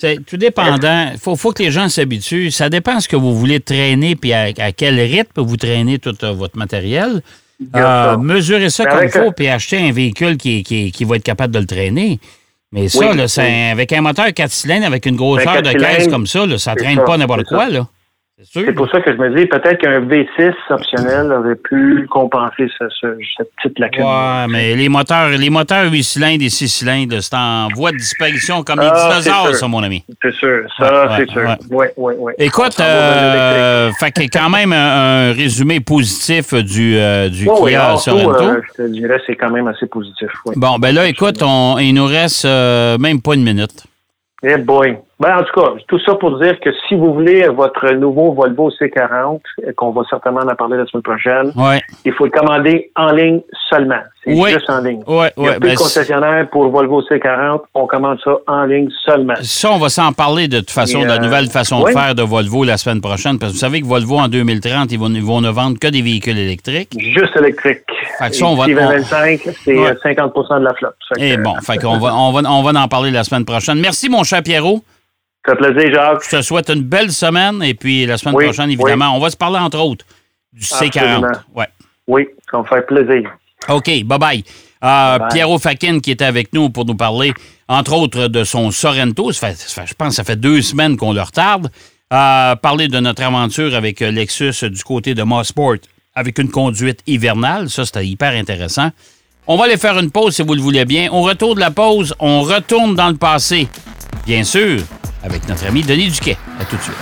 C'est 0.00 0.24
tout 0.24 0.36
dépendant. 0.36 1.10
Il 1.12 1.18
faut, 1.18 1.34
faut 1.34 1.52
que 1.52 1.62
les 1.62 1.72
gens 1.72 1.88
s'habituent. 1.88 2.50
Ça 2.52 2.70
dépend 2.70 2.96
de 2.96 3.00
ce 3.02 3.08
que 3.08 3.16
vous 3.16 3.36
voulez 3.36 3.58
traîner 3.58 4.14
puis 4.14 4.32
à, 4.32 4.50
à 4.58 4.70
quel 4.72 4.98
rythme 5.00 5.42
vous 5.42 5.56
traînez 5.56 5.98
tout 5.98 6.14
euh, 6.22 6.32
votre 6.32 6.56
matériel. 6.56 7.20
Euh, 7.74 8.16
mesurez 8.16 8.70
ça 8.70 8.86
comme 8.86 9.02
il 9.02 9.10
faut 9.10 9.32
puis 9.32 9.48
achetez 9.48 9.78
un 9.78 9.90
véhicule 9.90 10.36
qui, 10.36 10.62
qui, 10.62 10.92
qui 10.92 11.04
va 11.04 11.16
être 11.16 11.24
capable 11.24 11.52
de 11.52 11.58
le 11.58 11.66
traîner. 11.66 12.20
Mais 12.70 12.88
ça, 12.88 12.98
Oui, 13.10 13.16
là, 13.16 13.24
oui. 13.36 13.44
avec 13.72 13.92
un 13.92 14.00
moteur 14.02 14.32
4 14.32 14.52
cylindres, 14.52 14.86
avec 14.86 15.04
une 15.06 15.16
grosseur 15.16 15.62
de 15.62 15.72
4 15.72 15.78
caisse 15.80 15.90
cylindres, 15.94 16.10
comme 16.12 16.26
ça, 16.28 16.46
là, 16.46 16.58
ça 16.58 16.74
c'est 16.76 16.84
traîne 16.84 16.98
ça, 16.98 17.02
pas 17.04 17.16
n'importe 17.16 17.44
quoi. 17.44 17.64
ça. 17.66 17.70
Là. 17.70 17.88
C'est 18.40 18.72
pour 18.72 18.88
ça 18.88 19.00
que 19.00 19.10
je 19.12 19.16
me 19.16 19.36
dis 19.36 19.46
peut-être 19.46 19.78
qu'un 19.80 19.98
V6 20.00 20.52
optionnel 20.70 21.32
aurait 21.32 21.56
pu 21.56 22.06
compenser 22.08 22.68
ce- 22.78 22.84
ce- 23.00 23.16
cette 23.36 23.50
petite 23.56 23.78
lacune. 23.80 24.04
Ouais, 24.04 24.46
mais 24.48 24.76
les 24.76 24.88
moteurs, 24.88 25.30
les 25.30 25.50
moteurs 25.50 25.90
8 25.90 26.04
cylindres 26.04 26.44
et 26.44 26.48
6 26.48 26.68
cylindres, 26.68 27.20
c'est 27.20 27.34
en 27.34 27.66
voie 27.74 27.90
de 27.90 27.96
disparition 27.96 28.62
comme 28.62 28.78
les 28.80 28.86
Ah, 28.92 29.08
dinosaures, 29.20 29.54
ça, 29.56 29.66
mon 29.66 29.82
ami. 29.82 30.04
C'est 30.22 30.32
sûr, 30.34 30.60
ça, 30.78 30.84
Ouais, 30.84 31.08
ouais, 31.08 31.14
c'est 31.18 31.30
sûr. 31.32 31.40
ouais. 31.42 31.56
Oui, 31.70 31.86
oui, 31.96 32.14
oui. 32.18 32.32
Écoute, 32.38 32.78
euh, 32.78 33.90
fait 33.98 34.12
que 34.12 34.20
quand 34.32 34.50
même 34.50 34.72
un, 34.72 35.30
un 35.30 35.32
résumé 35.32 35.80
positif 35.80 36.54
du, 36.54 36.96
euh, 36.96 37.28
du 37.28 37.44
Kia 37.46 37.96
Sorento. 37.96 38.40
euh, 38.44 38.60
je 38.76 38.82
te 38.84 38.88
dirais 38.88 39.20
c'est 39.26 39.34
quand 39.34 39.50
même 39.50 39.66
assez 39.66 39.86
positif. 39.86 40.28
Bon, 40.54 40.78
ben 40.78 40.94
là, 40.94 41.08
écoute, 41.08 41.42
on, 41.42 41.76
il 41.78 41.92
nous 41.92 42.06
reste 42.06 42.44
euh, 42.44 42.98
même 42.98 43.20
pas 43.20 43.34
une 43.34 43.42
minute. 43.42 43.82
Eh 44.44 44.56
boy. 44.58 44.96
Ben, 45.20 45.36
en 45.36 45.42
tout 45.42 45.60
cas, 45.60 45.70
tout 45.88 45.98
ça 46.06 46.14
pour 46.14 46.38
dire 46.38 46.60
que 46.60 46.70
si 46.86 46.94
vous 46.94 47.12
voulez 47.12 47.48
votre 47.48 47.90
nouveau 47.90 48.32
Volvo 48.34 48.70
C40, 48.70 49.40
euh, 49.66 49.72
qu'on 49.76 49.90
va 49.90 50.02
certainement 50.08 50.42
en 50.42 50.54
parler 50.54 50.76
la 50.76 50.86
semaine 50.86 51.02
prochaine, 51.02 51.52
Ouais, 51.56 51.80
il 52.04 52.12
faut 52.12 52.24
le 52.26 52.30
commander 52.30 52.92
en 52.94 53.10
ligne 53.10 53.40
seulement. 53.68 53.98
C'est 54.24 54.36
juste 54.52 54.70
en 54.70 54.80
ligne. 54.80 55.02
ouais, 55.08 55.32
Il 55.36 55.42
y 55.42 55.46
a 55.46 55.50
ouais. 55.50 55.58
plus 55.58 55.68
ben, 55.68 55.72
de 55.74 55.78
concessionnaires 55.78 56.48
pour 56.50 56.68
Volvo 56.70 57.02
C40. 57.02 57.62
On 57.74 57.86
commande 57.88 58.18
ça 58.22 58.30
en 58.46 58.64
ligne 58.66 58.88
seulement. 59.04 59.34
ça, 59.42 59.72
on 59.72 59.78
va 59.78 59.88
s'en 59.88 60.12
parler 60.12 60.46
de 60.46 60.60
toute 60.60 60.70
façon, 60.70 61.00
de 61.02 61.06
la 61.06 61.14
euh, 61.14 61.18
nouvelle 61.18 61.48
façon 61.50 61.82
oui. 61.82 61.92
de 61.92 61.98
faire 61.98 62.14
de 62.14 62.22
Volvo 62.22 62.62
la 62.62 62.76
semaine 62.76 63.00
prochaine. 63.00 63.40
Parce 63.40 63.50
que 63.52 63.56
vous 63.56 63.60
savez 63.60 63.80
que 63.80 63.86
Volvo, 63.86 64.18
en 64.18 64.28
2030, 64.28 64.92
ils 64.92 65.00
vont, 65.00 65.08
ils 65.08 65.22
vont 65.24 65.40
ne 65.40 65.50
vendre 65.50 65.80
que 65.80 65.88
des 65.88 66.02
véhicules 66.02 66.38
électriques. 66.38 66.92
Juste 66.96 67.36
électrique. 67.36 67.80
Fait 68.20 68.28
que 68.30 68.36
ça, 68.36 68.46
on 68.46 68.54
va- 68.54 68.66
Et 68.66 68.74
d'ici 68.74 68.84
on- 68.84 68.88
2025, 68.88 69.40
c'est 69.64 69.76
Ouais. 69.78 69.90
euh, 69.90 69.94
50 70.00 70.32
de 70.60 70.64
la 70.64 70.74
flotte. 70.74 70.94
Fait 71.12 71.32
Et 71.32 71.36
que, 71.36 71.42
bon, 71.42 71.54
fait 71.60 71.78
qu'on 71.78 71.98
va, 71.98 72.14
on 72.14 72.30
va, 72.30 72.48
on 72.48 72.62
va 72.62 72.80
en 72.80 72.86
parler 72.88 73.10
la 73.10 73.24
semaine 73.24 73.44
prochaine. 73.44 73.80
Merci, 73.80 74.08
mon 74.08 74.22
cher 74.22 74.44
Pierrot. 74.44 74.80
Ça 75.46 75.56
fait 75.56 75.72
plaisir, 75.72 75.94
Jacques. 75.94 76.24
Je 76.30 76.36
te 76.36 76.42
souhaite 76.42 76.68
une 76.70 76.82
belle 76.82 77.10
semaine. 77.12 77.62
Et 77.62 77.74
puis, 77.74 78.04
la 78.06 78.18
semaine 78.18 78.34
Oui, 78.34 78.44
prochaine, 78.44 78.70
évidemment, 78.70 79.16
on 79.16 79.20
va 79.20 79.30
se 79.30 79.36
parler, 79.36 79.58
entre 79.58 79.78
autres, 79.78 80.04
du 80.52 80.62
C40. 80.64 80.86
Absolument. 80.98 81.28
Ouais. 81.54 81.68
Oui, 82.06 82.28
ça 82.50 82.58
me 82.58 82.64
fait 82.64 82.86
plaisir. 82.86 83.30
OK, 83.68 83.86
bye-bye. 83.88 84.44
Euh, 84.84 85.18
Pierrot 85.30 85.58
Fakin 85.58 85.98
qui 86.00 86.12
était 86.12 86.24
avec 86.24 86.52
nous 86.52 86.70
pour 86.70 86.84
nous 86.84 86.94
parler, 86.94 87.32
entre 87.66 87.94
autres, 87.94 88.28
de 88.28 88.44
son 88.44 88.70
Sorrento. 88.70 89.32
Ça 89.32 89.48
fait, 89.48 89.54
ça 89.58 89.82
fait- 89.82 89.88
je 89.88 89.94
pense 89.94 90.10
que 90.10 90.14
ça 90.14 90.24
fait 90.24 90.36
deux 90.36 90.62
semaines 90.62 90.96
qu'on 90.96 91.12
le 91.12 91.20
retarde. 91.22 91.68
Euh, 92.12 92.54
parler 92.56 92.88
de 92.88 92.98
notre 93.00 93.22
aventure 93.22 93.74
avec 93.74 94.00
euh, 94.00 94.10
Lexus 94.10 94.54
du 94.70 94.82
côté 94.82 95.14
de 95.14 95.22
Mossport 95.22 95.74
avec 96.14 96.38
une 96.38 96.50
conduite 96.50 97.00
hivernale. 97.06 97.68
Ça, 97.68 97.84
c'était 97.84 98.06
hyper 98.06 98.32
intéressant. 98.32 98.90
On 99.46 99.56
va 99.56 99.64
aller 99.64 99.76
faire 99.76 99.98
une 99.98 100.10
pause 100.10 100.34
si 100.36 100.42
vous 100.42 100.54
le 100.54 100.60
voulez 100.60 100.84
bien. 100.84 101.10
Au 101.10 101.22
retour 101.22 101.54
de 101.54 101.60
la 101.60 101.70
pause, 101.70 102.14
on 102.20 102.42
retourne 102.42 102.94
dans 102.94 103.08
le 103.08 103.16
passé. 103.16 103.68
Bien 104.26 104.44
sûr, 104.44 104.80
avec 105.22 105.48
notre 105.48 105.66
ami 105.66 105.82
Denis 105.82 106.10
Duquet. 106.10 106.36
À 106.60 106.64
tout 106.64 106.76
de 106.76 106.82
suite. 106.82 106.96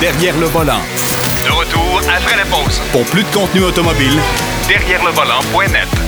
Derrière 0.00 0.36
le 0.38 0.46
volant. 0.46 0.80
De 1.44 1.50
retour 1.52 2.00
après 2.16 2.36
la 2.36 2.44
pause. 2.44 2.80
Pour 2.92 3.04
plus 3.06 3.22
de 3.22 3.34
contenu 3.34 3.62
automobile, 3.62 4.18
Derrière 4.68 5.04
le 5.04 5.12
volant.net. 5.12 6.05